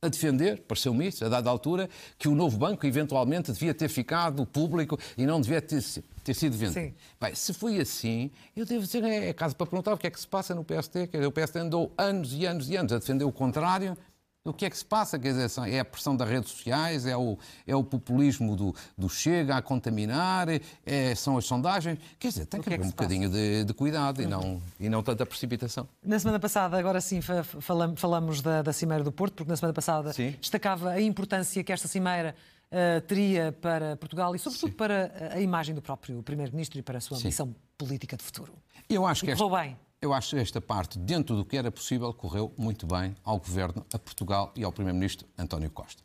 a 0.03 0.09
defender, 0.09 0.61
pareceu-me 0.67 1.07
isso, 1.07 1.23
a 1.23 1.29
dada 1.29 1.49
altura, 1.49 1.89
que 2.17 2.27
o 2.27 2.35
novo 2.35 2.57
banco 2.57 2.85
eventualmente 2.85 3.51
devia 3.51 3.73
ter 3.73 3.87
ficado 3.87 4.45
público 4.45 4.99
e 5.17 5.25
não 5.25 5.39
devia 5.39 5.61
ter, 5.61 5.81
ter 6.23 6.33
sido 6.33 6.57
vendido. 6.57 6.73
Sim. 6.73 6.93
Bem, 7.19 7.33
se 7.33 7.53
foi 7.53 7.79
assim, 7.79 8.29
eu 8.55 8.65
devo 8.65 8.81
dizer, 8.81 9.03
é, 9.03 9.29
é 9.29 9.33
caso 9.33 9.55
para 9.55 9.65
perguntar 9.65 9.93
o 9.93 9.97
que 9.97 10.05
é 10.05 10.11
que 10.11 10.19
se 10.19 10.27
passa 10.27 10.53
no 10.53 10.63
PST. 10.63 11.07
Quer 11.07 11.17
dizer, 11.17 11.27
o 11.27 11.31
PST 11.31 11.57
andou 11.57 11.93
anos 11.97 12.33
e 12.33 12.45
anos 12.45 12.69
e 12.69 12.75
anos 12.75 12.91
a 12.91 12.99
defender 12.99 13.23
o 13.23 13.31
contrário 13.31 13.97
o 14.45 14.51
que 14.51 14.65
é 14.65 14.69
que 14.69 14.77
se 14.77 14.83
passa? 14.83 15.17
Quer 15.17 15.33
dizer, 15.33 15.69
é 15.69 15.79
a 15.79 15.85
pressão 15.85 16.17
das 16.17 16.29
redes 16.29 16.51
sociais, 16.51 17.05
é 17.05 17.15
o, 17.15 17.37
é 17.65 17.73
o 17.73 17.81
populismo 17.81 18.57
do, 18.57 18.75
do 18.97 19.07
Chega 19.07 19.55
a 19.55 19.61
contaminar, 19.61 20.47
é, 20.85 21.15
são 21.15 21.37
as 21.37 21.45
sondagens. 21.45 21.97
Quer 22.19 22.27
dizer, 22.27 22.45
tem 22.47 22.59
que, 22.59 22.67
que 22.67 22.73
haver 22.73 22.81
é 22.81 22.83
que 22.83 22.87
um 22.87 22.91
bocadinho 22.91 23.29
de, 23.29 23.63
de, 23.63 23.73
cuidado 23.73 24.21
e 24.21 24.25
não, 24.25 24.61
e 24.77 24.89
não 24.89 25.01
tanta 25.01 25.25
precipitação. 25.25 25.87
Na 26.03 26.19
semana 26.19 26.41
passada, 26.41 26.77
agora 26.77 26.99
sim, 26.99 27.21
falamos, 27.21 27.99
falamos 27.99 28.41
da, 28.41 28.61
da 28.61 28.73
Cimeira 28.73 29.01
do 29.01 29.13
Porto, 29.13 29.35
porque 29.35 29.49
na 29.49 29.55
semana 29.55 29.73
passada 29.73 30.11
sim. 30.11 30.31
destacava 30.31 30.89
a 30.89 31.01
importância 31.01 31.63
que 31.63 31.71
esta 31.71 31.87
Cimeira 31.87 32.35
uh, 32.69 32.99
teria 33.01 33.53
para 33.53 33.95
Portugal 33.95 34.35
e, 34.35 34.39
sobretudo, 34.39 34.71
sim. 34.71 34.75
para 34.75 35.31
a 35.33 35.39
imagem 35.39 35.73
do 35.73 35.81
próprio 35.81 36.21
Primeiro-Ministro 36.21 36.77
e 36.77 36.81
para 36.81 36.97
a 36.97 37.01
sua 37.01 37.17
missão 37.21 37.55
política 37.77 38.17
de 38.17 38.23
futuro. 38.23 38.53
Eu 38.89 39.05
acho 39.05 39.23
e 39.23 39.27
que 39.27 39.31
esta... 39.31 39.49
bem. 39.49 39.77
Eu 40.03 40.11
acho 40.11 40.35
que 40.35 40.41
esta 40.41 40.59
parte, 40.59 40.99
dentro 40.99 41.33
do 41.33 41.45
que 41.45 41.55
era 41.55 41.71
possível, 41.71 42.13
correu 42.13 42.51
muito 42.57 42.85
bem 42.85 43.15
ao 43.23 43.39
Governo, 43.39 43.85
a 43.93 43.97
Portugal 43.97 44.51
e 44.53 44.61
ao 44.61 44.69
Primeiro-Ministro 44.69 45.25
António 45.37 45.71
Costa. 45.71 46.03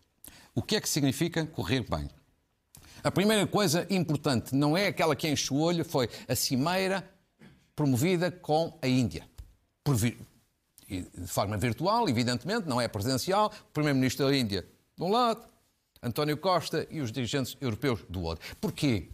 O 0.55 0.63
que 0.63 0.77
é 0.77 0.81
que 0.81 0.89
significa 0.89 1.45
correr 1.45 1.81
bem? 1.81 2.09
A 3.03 3.11
primeira 3.11 3.45
coisa 3.45 3.89
importante, 3.91 4.55
não 4.55 4.77
é 4.77 4.87
aquela 4.87 5.17
que 5.17 5.29
enche 5.29 5.53
o 5.53 5.59
olho, 5.59 5.85
foi 5.85 6.09
a 6.29 6.37
cimeira 6.37 7.11
promovida 7.75 8.31
com 8.31 8.79
a 8.81 8.87
Índia. 8.87 9.29
de 10.89 11.27
forma 11.27 11.59
virtual, 11.59 12.09
evidentemente, 12.09 12.69
não 12.69 12.81
é 12.81 12.87
presencial. 12.87 13.53
O 13.69 13.73
Primeiro-Ministro 13.73 14.27
da 14.27 14.37
Índia, 14.37 14.65
de 14.97 15.03
um 15.03 15.11
lado, 15.11 15.45
António 16.01 16.37
Costa 16.37 16.87
e 16.89 17.01
os 17.01 17.11
dirigentes 17.11 17.57
europeus 17.61 18.05
do 18.09 18.23
outro. 18.23 18.47
Porquê? 18.61 19.09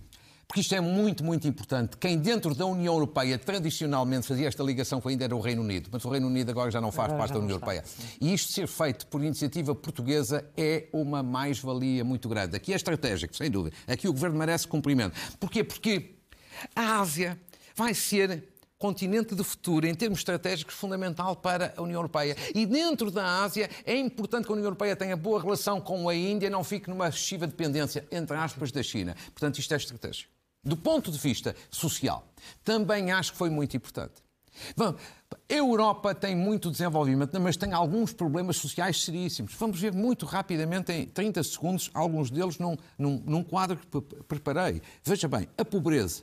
Porque 0.55 0.61
isto 0.61 0.75
é 0.77 0.81
muito, 0.81 1.25
muito 1.25 1.49
importante. 1.49 1.97
Quem 1.97 2.17
dentro 2.17 2.55
da 2.55 2.65
União 2.65 2.95
Europeia 2.95 3.37
tradicionalmente 3.37 4.29
fazia 4.29 4.47
esta 4.47 4.63
ligação 4.63 5.03
ainda 5.05 5.25
era 5.25 5.35
o 5.35 5.41
Reino 5.41 5.63
Unido, 5.63 5.89
mas 5.91 6.05
o 6.05 6.09
Reino 6.09 6.29
Unido 6.29 6.49
agora 6.49 6.71
já 6.71 6.81
não 6.81 6.93
faz 6.93 7.07
agora 7.07 7.19
parte 7.19 7.33
da 7.33 7.41
União 7.41 7.57
Europeia. 7.57 7.83
E 8.21 8.33
isto 8.33 8.53
ser 8.53 8.69
feito 8.69 9.05
por 9.09 9.21
iniciativa 9.21 9.75
portuguesa 9.75 10.49
é 10.57 10.87
uma 10.93 11.25
mais-valia 11.25 12.05
muito 12.05 12.29
grande. 12.29 12.55
Aqui 12.55 12.73
é 12.73 12.77
estratégico, 12.77 13.35
sem 13.35 13.51
dúvida. 13.51 13.75
Aqui 13.85 14.07
o 14.07 14.13
Governo 14.13 14.39
merece 14.39 14.69
cumprimento. 14.69 15.19
Porquê? 15.41 15.65
Porque 15.65 16.15
a 16.73 17.01
Ásia 17.01 17.37
vai 17.75 17.93
ser 17.93 18.45
continente 18.79 19.35
do 19.35 19.43
futuro, 19.43 19.89
em 19.89 19.95
termos 19.95 20.21
estratégicos, 20.21 20.77
fundamental 20.77 21.35
para 21.35 21.75
a 21.77 21.83
União 21.83 21.99
Europeia. 21.99 22.37
E 22.55 22.65
dentro 22.65 23.11
da 23.11 23.43
Ásia 23.43 23.69
é 23.85 23.97
importante 23.97 24.45
que 24.45 24.53
a 24.53 24.55
União 24.55 24.67
Europeia 24.67 24.95
tenha 24.95 25.17
boa 25.17 25.43
relação 25.43 25.81
com 25.81 26.09
a 26.09 26.15
Índia, 26.15 26.49
não 26.49 26.63
fique 26.63 26.89
numa 26.89 27.09
excessiva 27.09 27.45
dependência, 27.45 28.07
entre 28.13 28.37
aspas, 28.37 28.71
da 28.71 28.85
China. 28.85 29.17
Portanto, 29.33 29.59
isto 29.59 29.75
é 29.75 29.77
estratégico. 29.77 30.34
Do 30.65 30.77
ponto 30.77 31.11
de 31.11 31.19
vista 31.19 31.55
social, 31.71 32.27
também 32.65 33.13
acho 33.13 33.33
que 33.33 33.39
foi 33.39 33.51
muito 33.51 33.77
importante. 33.77 34.25
Bom, 34.77 34.95
a 34.95 35.53
Europa 35.53 36.15
tem 36.15 36.35
muito 36.35 36.71
desenvolvimento, 36.71 37.39
mas 37.41 37.57
tem 37.57 37.73
alguns 37.73 38.13
problemas 38.13 38.57
sociais 38.57 39.03
seríssimos. 39.03 39.55
Vamos 39.55 39.81
ver 39.81 39.93
muito 39.93 40.25
rapidamente, 40.27 40.93
em 40.93 41.07
30 41.07 41.43
segundos, 41.43 41.91
alguns 41.93 42.31
deles 42.31 42.59
num, 42.59 42.77
num, 42.99 43.23
num 43.27 43.43
quadro 43.43 43.77
que 43.77 44.01
preparei. 44.25 44.81
Veja 45.03 45.29
bem, 45.29 45.49
a 45.59 45.65
pobreza. 45.65 46.23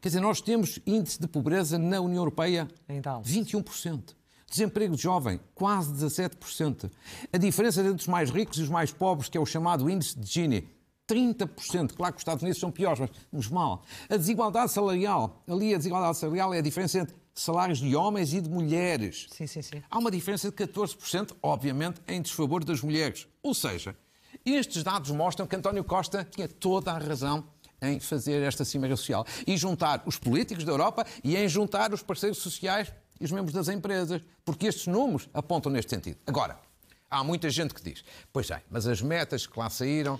Quer 0.00 0.08
dizer, 0.08 0.20
nós 0.20 0.40
temos 0.40 0.78
índice 0.86 1.20
de 1.20 1.26
pobreza 1.26 1.78
na 1.78 2.00
União 2.00 2.20
Europeia 2.20 2.68
então. 2.88 3.22
21%. 3.22 4.14
Desemprego 4.48 4.94
de 4.94 5.02
jovem, 5.02 5.40
quase 5.54 5.92
17%. 5.92 6.90
A 7.32 7.38
diferença 7.38 7.80
entre 7.80 7.94
os 7.94 8.06
mais 8.06 8.30
ricos 8.30 8.58
e 8.58 8.62
os 8.62 8.68
mais 8.68 8.92
pobres, 8.92 9.28
que 9.28 9.36
é 9.36 9.40
o 9.40 9.46
chamado 9.46 9.88
índice 9.90 10.16
de 10.18 10.30
Gini, 10.30 10.68
30%. 11.08 11.94
Claro 11.94 12.12
que 12.12 12.18
os 12.18 12.20
Estados 12.20 12.42
Unidos 12.42 12.60
são 12.60 12.70
piores, 12.70 13.00
mas 13.00 13.10
vamos 13.30 13.48
mal. 13.48 13.82
A 14.08 14.16
desigualdade 14.16 14.72
salarial. 14.72 15.42
Ali 15.46 15.74
a 15.74 15.78
desigualdade 15.78 16.16
salarial 16.16 16.54
é 16.54 16.58
a 16.58 16.62
diferença 16.62 16.98
entre 16.98 17.14
salários 17.34 17.78
de 17.78 17.94
homens 17.96 18.32
e 18.32 18.40
de 18.40 18.48
mulheres. 18.48 19.26
Sim, 19.30 19.46
sim, 19.46 19.62
sim. 19.62 19.82
Há 19.90 19.98
uma 19.98 20.10
diferença 20.10 20.50
de 20.50 20.56
14%, 20.56 21.32
obviamente, 21.42 22.00
em 22.06 22.22
desfavor 22.22 22.64
das 22.64 22.80
mulheres. 22.80 23.26
Ou 23.42 23.54
seja, 23.54 23.96
estes 24.44 24.82
dados 24.82 25.10
mostram 25.10 25.46
que 25.46 25.56
António 25.56 25.84
Costa 25.84 26.24
tinha 26.24 26.48
toda 26.48 26.92
a 26.92 26.98
razão 26.98 27.44
em 27.82 28.00
fazer 28.00 28.42
esta 28.42 28.64
cimeira 28.64 28.96
social 28.96 29.26
e 29.46 29.56
juntar 29.56 30.02
os 30.06 30.18
políticos 30.18 30.64
da 30.64 30.72
Europa 30.72 31.04
e 31.22 31.36
em 31.36 31.48
juntar 31.48 31.92
os 31.92 32.02
parceiros 32.02 32.38
sociais 32.38 32.92
e 33.20 33.24
os 33.24 33.32
membros 33.32 33.52
das 33.52 33.68
empresas, 33.68 34.22
porque 34.44 34.66
estes 34.66 34.86
números 34.86 35.28
apontam 35.34 35.70
neste 35.70 35.90
sentido. 35.90 36.18
Agora, 36.26 36.58
há 37.10 37.22
muita 37.22 37.50
gente 37.50 37.74
que 37.74 37.82
diz, 37.82 38.04
pois 38.32 38.50
é, 38.50 38.62
mas 38.70 38.86
as 38.86 39.02
metas 39.02 39.46
que 39.46 39.58
lá 39.58 39.68
saíram 39.68 40.18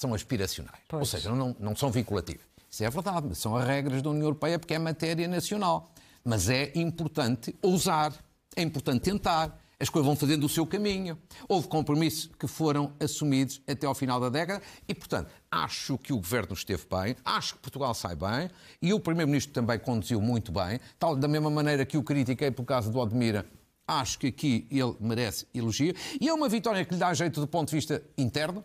são 0.00 0.14
aspiracionais, 0.14 0.80
pois. 0.88 1.00
ou 1.00 1.06
seja, 1.06 1.30
não, 1.34 1.54
não 1.60 1.76
são 1.76 1.90
vinculativas. 1.90 2.46
Isso 2.70 2.82
é 2.82 2.88
verdade, 2.88 3.26
mas 3.28 3.36
são 3.36 3.54
as 3.54 3.66
regras 3.66 4.00
da 4.00 4.08
União 4.08 4.24
Europeia 4.24 4.58
porque 4.58 4.72
é 4.72 4.78
matéria 4.78 5.28
nacional. 5.28 5.92
Mas 6.24 6.48
é 6.48 6.72
importante 6.74 7.54
ousar, 7.60 8.14
é 8.56 8.62
importante 8.62 9.02
tentar. 9.02 9.60
As 9.78 9.90
coisas 9.90 10.06
vão 10.06 10.16
fazendo 10.16 10.44
o 10.44 10.48
seu 10.48 10.66
caminho. 10.66 11.18
Houve 11.46 11.68
compromissos 11.68 12.30
que 12.38 12.46
foram 12.46 12.94
assumidos 12.98 13.60
até 13.68 13.86
ao 13.86 13.94
final 13.94 14.18
da 14.18 14.30
década 14.30 14.62
e, 14.88 14.94
portanto, 14.94 15.30
acho 15.50 15.98
que 15.98 16.14
o 16.14 16.16
governo 16.16 16.54
esteve 16.54 16.84
bem, 16.90 17.14
acho 17.22 17.54
que 17.54 17.60
Portugal 17.60 17.92
sai 17.92 18.16
bem 18.16 18.50
e 18.80 18.94
o 18.94 19.00
Primeiro-Ministro 19.00 19.52
também 19.52 19.78
conduziu 19.78 20.20
muito 20.20 20.50
bem, 20.50 20.80
tal 20.98 21.14
da 21.14 21.28
mesma 21.28 21.50
maneira 21.50 21.84
que 21.84 21.98
o 21.98 22.02
critiquei 22.02 22.50
por 22.50 22.64
causa 22.64 22.90
do 22.90 23.02
Admira. 23.02 23.44
Acho 23.86 24.18
que 24.18 24.28
aqui 24.28 24.66
ele 24.70 24.94
merece 25.00 25.46
elogio. 25.52 25.94
E 26.18 26.28
é 26.28 26.32
uma 26.32 26.48
vitória 26.48 26.84
que 26.84 26.94
lhe 26.94 27.00
dá 27.00 27.12
jeito 27.12 27.40
do 27.40 27.46
ponto 27.46 27.68
de 27.68 27.76
vista 27.76 28.02
interno, 28.16 28.64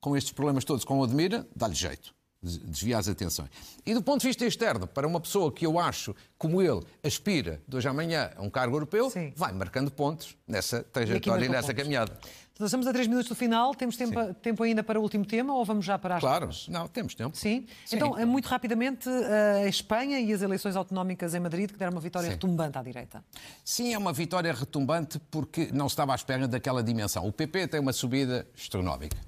com 0.00 0.16
estes 0.16 0.32
problemas 0.32 0.64
todos 0.64 0.84
com 0.84 0.98
o 0.98 1.04
Admira, 1.04 1.46
dá-lhe 1.54 1.74
jeito 1.74 2.14
desviar 2.40 3.00
as 3.00 3.08
atenções. 3.08 3.50
E 3.84 3.92
do 3.92 4.02
ponto 4.02 4.20
de 4.20 4.28
vista 4.28 4.44
externo, 4.44 4.86
para 4.86 5.06
uma 5.06 5.20
pessoa 5.20 5.50
que 5.50 5.66
eu 5.66 5.78
acho, 5.78 6.14
como 6.36 6.62
ele, 6.62 6.82
aspira 7.02 7.60
de 7.66 7.76
hoje 7.76 7.88
à 7.88 7.92
manhã 7.92 8.30
a 8.36 8.42
um 8.42 8.50
cargo 8.50 8.76
europeu, 8.76 9.10
Sim. 9.10 9.32
vai 9.36 9.52
marcando 9.52 9.90
pontos 9.90 10.36
nessa 10.46 10.82
trajetória 10.84 11.44
e, 11.44 11.48
nessa 11.48 11.68
pontos. 11.68 11.82
caminhada. 11.82 12.18
Estamos 12.60 12.88
a 12.88 12.92
três 12.92 13.06
minutos 13.06 13.28
do 13.28 13.36
final, 13.36 13.72
temos 13.72 13.96
tempo, 13.96 14.34
tempo, 14.34 14.62
ainda 14.64 14.82
para 14.82 14.98
o 14.98 15.02
último 15.02 15.24
tema 15.24 15.54
ou 15.54 15.64
vamos 15.64 15.84
já 15.84 15.96
para 15.96 16.16
as 16.16 16.20
Claro, 16.20 16.50
não, 16.68 16.88
temos 16.88 17.14
tempo. 17.14 17.36
Sim. 17.36 17.66
Sim. 17.86 17.96
Então, 17.96 18.26
muito 18.26 18.46
rapidamente, 18.46 19.08
a 19.08 19.68
Espanha 19.68 20.18
e 20.18 20.32
as 20.32 20.42
eleições 20.42 20.74
autonómicas 20.74 21.34
em 21.34 21.40
Madrid, 21.40 21.70
que 21.70 21.78
deram 21.78 21.92
uma 21.92 22.00
vitória 22.00 22.26
Sim. 22.26 22.34
retumbante 22.34 22.76
à 22.76 22.82
direita. 22.82 23.24
Sim, 23.64 23.94
é 23.94 23.98
uma 23.98 24.12
vitória 24.12 24.52
retumbante 24.52 25.20
porque 25.30 25.70
não 25.72 25.86
estava 25.86 26.12
à 26.12 26.16
espera 26.16 26.48
daquela 26.48 26.82
dimensão. 26.82 27.26
O 27.28 27.32
PP 27.32 27.68
tem 27.68 27.80
uma 27.80 27.92
subida 27.92 28.44
astronómica. 28.56 29.27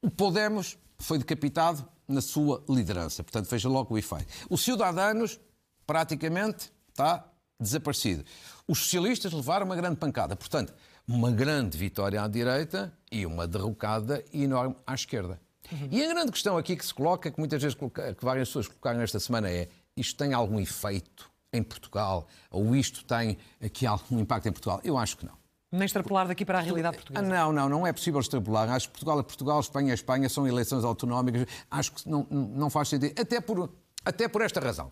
O 0.00 0.10
Podemos 0.10 0.78
foi 0.98 1.18
decapitado 1.18 1.86
na 2.06 2.20
sua 2.20 2.64
liderança. 2.68 3.22
Portanto, 3.22 3.48
veja 3.48 3.68
logo 3.68 3.94
o 3.94 3.98
efeito. 3.98 4.26
O 4.48 4.56
Ciudadanos, 4.56 5.38
praticamente, 5.86 6.72
está 6.90 7.28
desaparecido. 7.60 8.24
Os 8.66 8.78
socialistas 8.78 9.32
levaram 9.32 9.66
uma 9.66 9.76
grande 9.76 9.96
pancada. 9.96 10.36
Portanto, 10.36 10.72
uma 11.06 11.30
grande 11.30 11.76
vitória 11.76 12.22
à 12.22 12.28
direita 12.28 12.92
e 13.10 13.26
uma 13.26 13.46
derrocada 13.46 14.24
enorme 14.32 14.76
à 14.86 14.94
esquerda. 14.94 15.40
Uhum. 15.70 15.88
E 15.90 16.04
a 16.04 16.08
grande 16.08 16.32
questão 16.32 16.56
aqui 16.56 16.76
que 16.76 16.86
se 16.86 16.94
coloca, 16.94 17.30
que 17.30 17.38
muitas 17.38 17.60
vezes 17.60 17.76
que 17.76 18.24
várias 18.24 18.48
pessoas 18.48 18.68
colocaram 18.68 19.00
esta 19.00 19.18
semana 19.18 19.50
é 19.50 19.68
isto 19.96 20.16
tem 20.16 20.32
algum 20.32 20.60
efeito 20.60 21.30
em 21.52 21.62
Portugal? 21.62 22.26
Ou 22.50 22.74
isto 22.76 23.04
tem 23.04 23.36
aqui 23.60 23.86
algum 23.86 24.20
impacto 24.20 24.48
em 24.48 24.52
Portugal? 24.52 24.80
Eu 24.84 24.96
acho 24.96 25.16
que 25.16 25.26
não. 25.26 25.36
Nem 25.70 25.84
extrapolar 25.84 26.26
daqui 26.26 26.44
para 26.46 26.58
a 26.58 26.62
realidade 26.62 26.96
portuguesa. 26.96 27.26
Ah, 27.26 27.28
não, 27.28 27.52
não, 27.52 27.68
não 27.68 27.86
é 27.86 27.92
possível 27.92 28.20
extrapolar. 28.20 28.70
Acho 28.70 28.88
que 28.88 28.92
Portugal 28.92 29.20
é 29.20 29.22
Portugal, 29.22 29.60
Espanha 29.60 29.90
é 29.90 29.94
Espanha, 29.94 30.28
são 30.28 30.46
eleições 30.46 30.82
autonómicas. 30.82 31.46
Acho 31.70 31.92
que 31.92 32.08
não, 32.08 32.26
não 32.30 32.70
faz 32.70 32.88
sentido. 32.88 33.20
Até 33.20 33.40
por, 33.40 33.70
até 34.04 34.28
por 34.28 34.40
esta 34.40 34.60
razão. 34.60 34.90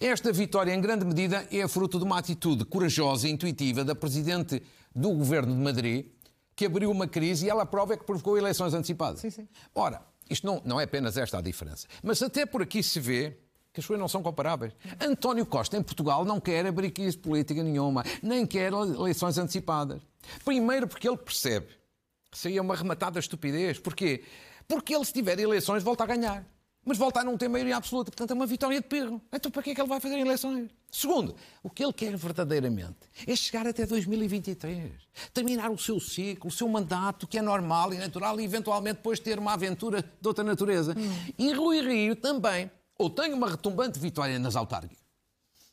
Esta 0.00 0.32
vitória, 0.32 0.72
em 0.72 0.80
grande 0.80 1.04
medida, 1.04 1.46
é 1.50 1.66
fruto 1.66 1.98
de 1.98 2.04
uma 2.04 2.18
atitude 2.18 2.64
corajosa 2.64 3.26
e 3.26 3.32
intuitiva 3.32 3.84
da 3.84 3.94
Presidente 3.94 4.62
do 4.94 5.10
Governo 5.10 5.52
de 5.52 5.60
Madrid, 5.60 6.06
que 6.54 6.66
abriu 6.66 6.92
uma 6.92 7.08
crise 7.08 7.46
e 7.46 7.50
ela 7.50 7.66
prova 7.66 7.94
é 7.94 7.96
que 7.96 8.04
provocou 8.04 8.38
eleições 8.38 8.72
antecipadas. 8.72 9.20
Sim, 9.20 9.30
sim. 9.30 9.48
Ora, 9.74 10.00
isto 10.30 10.46
não, 10.46 10.62
não 10.64 10.80
é 10.80 10.84
apenas 10.84 11.16
esta 11.16 11.38
a 11.38 11.40
diferença. 11.40 11.88
Mas 12.02 12.22
até 12.22 12.46
por 12.46 12.62
aqui 12.62 12.82
se 12.82 13.00
vê 13.00 13.36
que 13.74 13.80
as 13.80 13.86
coisas 13.86 14.00
não 14.00 14.08
são 14.08 14.22
comparáveis. 14.22 14.72
António 15.00 15.44
Costa, 15.44 15.76
em 15.76 15.82
Portugal, 15.82 16.24
não 16.24 16.38
quer 16.38 16.64
abrir 16.64 16.92
crise 16.92 17.18
política 17.18 17.60
nenhuma, 17.60 18.04
nem 18.22 18.46
quer 18.46 18.72
eleições 18.72 19.36
antecipadas. 19.36 20.00
Primeiro 20.44 20.86
porque 20.86 21.08
ele 21.08 21.16
percebe 21.16 21.66
que 22.30 22.38
seria 22.38 22.62
uma 22.62 22.76
rematada 22.76 23.18
estupidez. 23.18 23.80
Porquê? 23.80 24.22
Porque 24.68 24.94
ele, 24.94 25.04
se 25.04 25.12
tiver 25.12 25.40
eleições, 25.40 25.82
volta 25.82 26.04
a 26.04 26.06
ganhar. 26.06 26.46
Mas 26.84 26.98
volta 26.98 27.20
a 27.20 27.24
não 27.24 27.36
ter 27.36 27.48
maioria 27.48 27.76
absoluta. 27.76 28.12
Portanto, 28.12 28.30
é 28.30 28.34
uma 28.34 28.46
vitória 28.46 28.80
de 28.80 28.86
perro. 28.86 29.20
Então, 29.32 29.50
para 29.50 29.62
que 29.62 29.70
é 29.70 29.74
que 29.74 29.80
ele 29.80 29.88
vai 29.88 29.98
fazer 29.98 30.18
eleições? 30.18 30.70
Segundo, 30.90 31.34
o 31.62 31.68
que 31.68 31.82
ele 31.82 31.92
quer 31.92 32.16
verdadeiramente 32.16 32.98
é 33.26 33.34
chegar 33.34 33.66
até 33.66 33.86
2023. 33.86 34.92
Terminar 35.32 35.70
o 35.70 35.78
seu 35.78 35.98
ciclo, 35.98 36.48
o 36.48 36.52
seu 36.52 36.68
mandato, 36.68 37.26
que 37.26 37.38
é 37.38 37.42
normal 37.42 37.92
e 37.92 37.98
natural, 37.98 38.38
e 38.38 38.44
eventualmente 38.44 38.96
depois 38.96 39.18
ter 39.18 39.38
uma 39.38 39.54
aventura 39.54 40.02
de 40.02 40.28
outra 40.28 40.44
natureza. 40.44 40.94
Hum. 40.96 41.32
E 41.36 41.52
Rui 41.52 41.80
Rio 41.80 42.14
também 42.14 42.70
ou 42.98 43.10
tem 43.10 43.32
uma 43.32 43.50
retumbante 43.50 43.98
vitória 43.98 44.38
nas 44.38 44.56
autárquicas, 44.56 45.04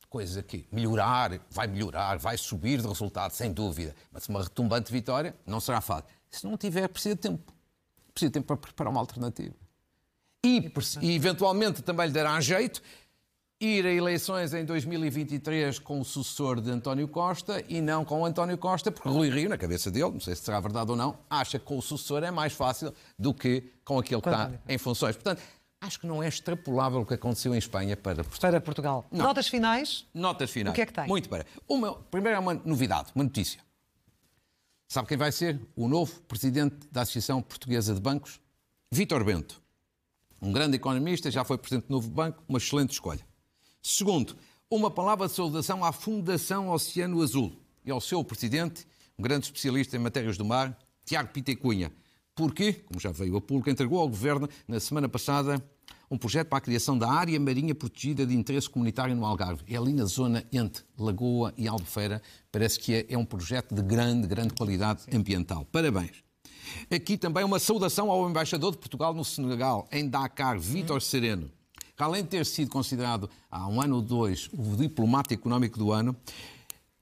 coisa 0.10 0.44
que 0.44 0.68
melhorar, 0.72 1.40
vai 1.50 1.68
melhorar, 1.68 2.18
vai 2.18 2.38
subir 2.38 2.82
de 2.82 2.88
resultado, 2.88 3.32
sem 3.32 3.52
dúvida. 3.52 3.96
Mas 4.12 4.28
uma 4.28 4.44
retumbante 4.44 4.92
vitória 4.92 5.34
não 5.46 5.60
será 5.62 5.80
fácil. 5.80 6.06
Se 6.30 6.46
não 6.46 6.58
tiver, 6.58 6.88
precisa 6.90 7.16
de 7.16 7.22
tempo. 7.22 7.54
Precisa 8.14 8.30
de 8.30 8.34
tempo 8.34 8.48
para 8.48 8.58
preparar 8.58 8.92
uma 8.92 9.00
alternativa. 9.00 9.56
E, 10.44 10.72
e 11.02 11.16
eventualmente 11.16 11.82
também 11.82 12.08
lhe 12.08 12.14
dará 12.14 12.40
jeito 12.42 12.82
ir 13.62 13.86
a 13.86 13.94
eleições 13.94 14.56
em 14.56 14.66
2023 14.66 15.78
com 15.78 16.00
o 16.00 16.04
sucessor 16.04 16.60
de 16.60 16.72
António 16.72 17.08
Costa 17.08 17.64
e 17.70 17.80
não 17.80 18.04
com 18.04 18.22
o 18.22 18.26
António 18.26 18.58
Costa, 18.58 18.92
porque 18.92 19.08
Rui 19.08 19.30
Rio, 19.30 19.50
na 19.50 19.58
cabeça 19.58 19.92
dele, 19.92 20.10
não 20.10 20.20
sei 20.20 20.36
se 20.36 20.42
será 20.42 20.60
verdade 20.60 20.90
ou 20.90 20.98
não, 20.98 21.16
acha 21.30 21.60
que 21.60 21.66
com 21.66 21.78
o 21.78 21.82
sucessor 21.82 22.24
é 22.24 22.32
mais 22.32 22.54
fácil 22.54 22.92
do 23.18 23.34
que 23.34 23.72
com 23.86 24.00
aquele 24.00 24.20
que 24.20 24.30
está 24.30 24.52
em 24.68 24.80
funções. 24.80 25.16
Portanto, 25.16 25.44
acho 25.82 26.00
que 26.00 26.06
não 26.06 26.22
é 26.22 26.28
extrapolável 26.28 27.02
o 27.02 27.06
que 27.06 27.15
aconteceu 27.15 27.54
em 27.56 27.58
Espanha 27.58 27.98
para 27.98 28.24
Portugal. 28.24 28.52
Para 28.52 28.62
Portugal. 28.62 29.08
Não. 29.12 29.26
Notas 29.26 29.48
finais? 29.48 30.06
Notas 30.13 30.52
finais. 30.52 30.72
O 30.72 30.76
que 30.76 30.82
é 30.82 30.86
que 30.86 30.94
tem? 30.94 31.08
Muito 31.08 31.28
para. 31.28 31.46
Uma, 31.67 31.96
primeiro 31.96 32.38
é 32.38 32.39
uma 32.39 32.54
novidade, 32.54 33.12
uma 33.15 33.24
notícia. 33.24 33.60
Sabe 34.88 35.08
quem 35.08 35.17
vai 35.17 35.32
ser? 35.32 35.60
O 35.76 35.88
novo 35.88 36.22
presidente 36.22 36.88
da 36.91 37.02
Associação 37.02 37.41
Portuguesa 37.41 37.96
de 37.96 38.00
Bancos, 38.00 38.39
Vítor 38.91 39.24
Bento. 39.24 39.62
Um 40.39 40.52
grande 40.52 40.76
economista, 40.76 41.32
já 41.32 41.44
foi 41.44 41.58
presidente 41.58 41.88
do 41.88 41.91
novo 41.91 42.10
banco, 42.10 42.44
uma 42.48 42.58
excelente 42.58 42.91
escolha. 42.91 43.26
Segundo, 43.82 44.36
uma 44.70 44.91
palavra 44.91 45.28
de 45.28 45.34
saudação 45.34 45.84
à 45.84 45.91
Fundação 45.91 46.70
Oceano 46.70 47.22
Azul 47.22 47.56
e 47.84 47.91
ao 47.91 48.02
seu 48.02 48.24
presidente, 48.24 48.86
um 49.17 49.24
grande 49.24 49.46
especialista 49.46 49.96
em 49.96 50.00
matérias 50.00 50.38
do 50.38 50.46
mar, 50.46 50.78
Tiago 51.06 51.30
Pitecunha, 51.30 51.91
porque, 52.42 52.74
como 52.74 53.00
já 53.00 53.12
veio 53.12 53.38
a 53.38 53.42
público, 53.42 53.70
entregou 53.70 54.00
ao 54.00 54.10
Governo 54.10 54.50
na 54.68 54.80
semana 54.80 55.08
passada 55.08 55.64
um 56.10 56.18
projeto 56.18 56.48
para 56.48 56.58
a 56.58 56.62
criação 56.62 56.98
da 56.98 57.08
área 57.08 57.40
marinha 57.40 57.76
protegida 57.76 58.26
de 58.26 58.36
interesse 58.36 58.68
comunitário 58.68 59.16
no 59.16 59.24
Algarve. 59.24 59.62
É 59.68 59.78
ali 59.78 59.94
na 59.94 60.06
zona 60.06 60.44
entre 60.52 60.84
Lagoa 60.98 61.54
e 61.56 61.68
Albufeira. 61.68 62.20
Parece 62.52 62.80
que 62.80 62.96
é, 62.96 63.06
é 63.10 63.16
um 63.16 63.24
projeto 63.24 63.76
de 63.76 63.84
grande, 63.84 64.26
grande 64.26 64.56
qualidade 64.56 65.04
Sim. 65.04 65.18
ambiental. 65.18 65.68
Parabéns. 65.72 66.24
Aqui 66.90 67.16
também 67.16 67.44
uma 67.44 67.60
saudação 67.60 68.10
ao 68.10 68.28
embaixador 68.28 68.72
de 68.72 68.80
Portugal 68.80 69.14
no 69.14 69.24
Senegal, 69.24 69.88
em 69.92 70.10
Dakar, 70.10 70.60
Vítor 70.60 71.00
Sereno 71.00 71.48
que 71.96 72.04
além 72.04 72.24
de 72.24 72.30
ter 72.30 72.46
sido 72.48 72.72
considerado 72.72 73.30
há 73.52 73.68
um 73.68 73.80
ano 73.80 73.98
ou 73.98 74.02
dois 74.02 74.50
o 74.58 74.76
diplomata 74.76 75.36
económico 75.36 75.78
do 75.78 75.92
ano, 75.92 76.16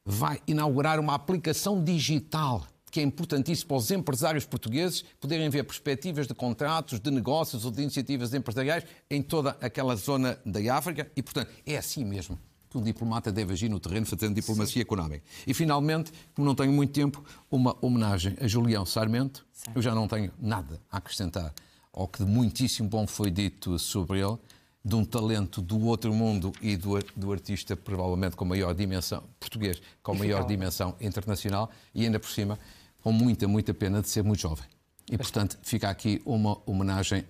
vai 0.04 0.41
inaugurar 0.45 0.99
uma 0.99 1.13
aplicação 1.13 1.82
digital 1.82 2.67
que 2.89 2.99
é 2.99 3.04
importantíssimo 3.04 3.67
para 3.67 3.78
os 3.78 3.91
empresários 3.91 4.45
portugueses 4.45 5.04
poderem 5.19 5.49
ver 5.49 5.63
perspectivas 5.63 6.28
de 6.28 6.34
contratos, 6.34 6.99
de 6.99 7.12
negócios 7.12 7.65
ou 7.65 7.71
de 7.71 7.82
iniciativas 7.82 8.34
empresariais 8.34 8.84
em 9.10 9.21
toda 9.21 9.58
aquela 9.62 9.95
zona 9.95 10.39
da 10.45 10.60
África 10.75 11.10
e, 11.15 11.21
portanto, 11.21 11.52
é 11.65 11.78
assim 11.78 12.04
mesmo 12.04 12.38
que 12.69 12.78
um 12.78 12.84
diplomata 12.84 13.32
deve 13.32 13.54
agir 13.54 13.67
no 13.67 13.80
terreno 13.80 14.06
fazendo 14.06 14.36
diplomacia 14.36 14.75
Sim. 14.75 14.82
económica. 14.82 15.23
E, 15.47 15.54
finalmente, 15.54 16.12
como 16.36 16.47
não 16.47 16.54
tenho 16.54 16.71
muito 16.71 16.93
tempo, 16.93 17.23
uma 17.49 17.75
homenagem 17.82 18.38
a 18.39 18.47
Julião 18.47 18.86
Sarmento. 18.86 19.45
Sim. 19.52 19.71
Eu 19.75 19.82
já 19.82 19.95
não 19.95 20.08
tenho 20.08 20.32
nada 20.39 20.80
a 20.91 20.97
acrescentar 20.97 21.54
ao 21.91 22.08
que 22.08 22.23
de 22.23 22.30
muitíssimo 22.30 22.88
bom 22.88 23.08
foi 23.08 23.32
dito 23.32 23.80
sobre 23.80 24.19
ele 24.19 24.38
de 24.84 24.95
um 24.95 25.04
talento 25.04 25.62
do 25.62 25.80
outro 25.86 26.13
mundo 26.13 26.54
e 26.62 26.78
do, 26.78 26.97
do 27.15 27.32
artista 27.32 27.75
provavelmente 27.75 28.36
com 28.36 28.45
maior 28.45 28.73
dimensão, 28.73 29.23
português, 29.39 29.82
com 30.02 30.13
maior 30.15 30.45
dimensão 30.45 30.95
internacional 31.02 31.69
e 31.93 32.06
ainda 32.06 32.19
por 32.19 32.30
cima 32.30 32.58
com 33.01 33.12
muita, 33.12 33.47
muita 33.47 33.73
pena 33.73 34.01
de 34.01 34.09
ser 34.09 34.23
muito 34.23 34.41
jovem. 34.41 34.65
E, 35.12 35.17
portanto, 35.17 35.57
fica 35.63 35.89
aqui 35.89 36.21
uma 36.25 36.57
homenagem 36.65 37.25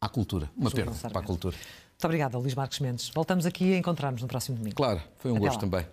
à 0.00 0.08
cultura, 0.08 0.50
uma 0.56 0.70
perda 0.70 0.92
para 1.08 1.20
a 1.20 1.22
cultura. 1.22 1.56
Muito 1.56 2.04
obrigada, 2.04 2.36
Luís 2.36 2.54
Marques 2.54 2.80
Mendes. 2.80 3.10
Voltamos 3.14 3.46
aqui 3.46 3.74
a 3.74 3.78
encontrarmos 3.78 4.20
no 4.22 4.26
próximo 4.26 4.56
domingo. 4.56 4.74
Claro, 4.74 5.00
foi 5.18 5.30
um 5.30 5.36
Até 5.36 5.46
gosto 5.46 5.56
lá. 5.56 5.60
também. 5.60 5.86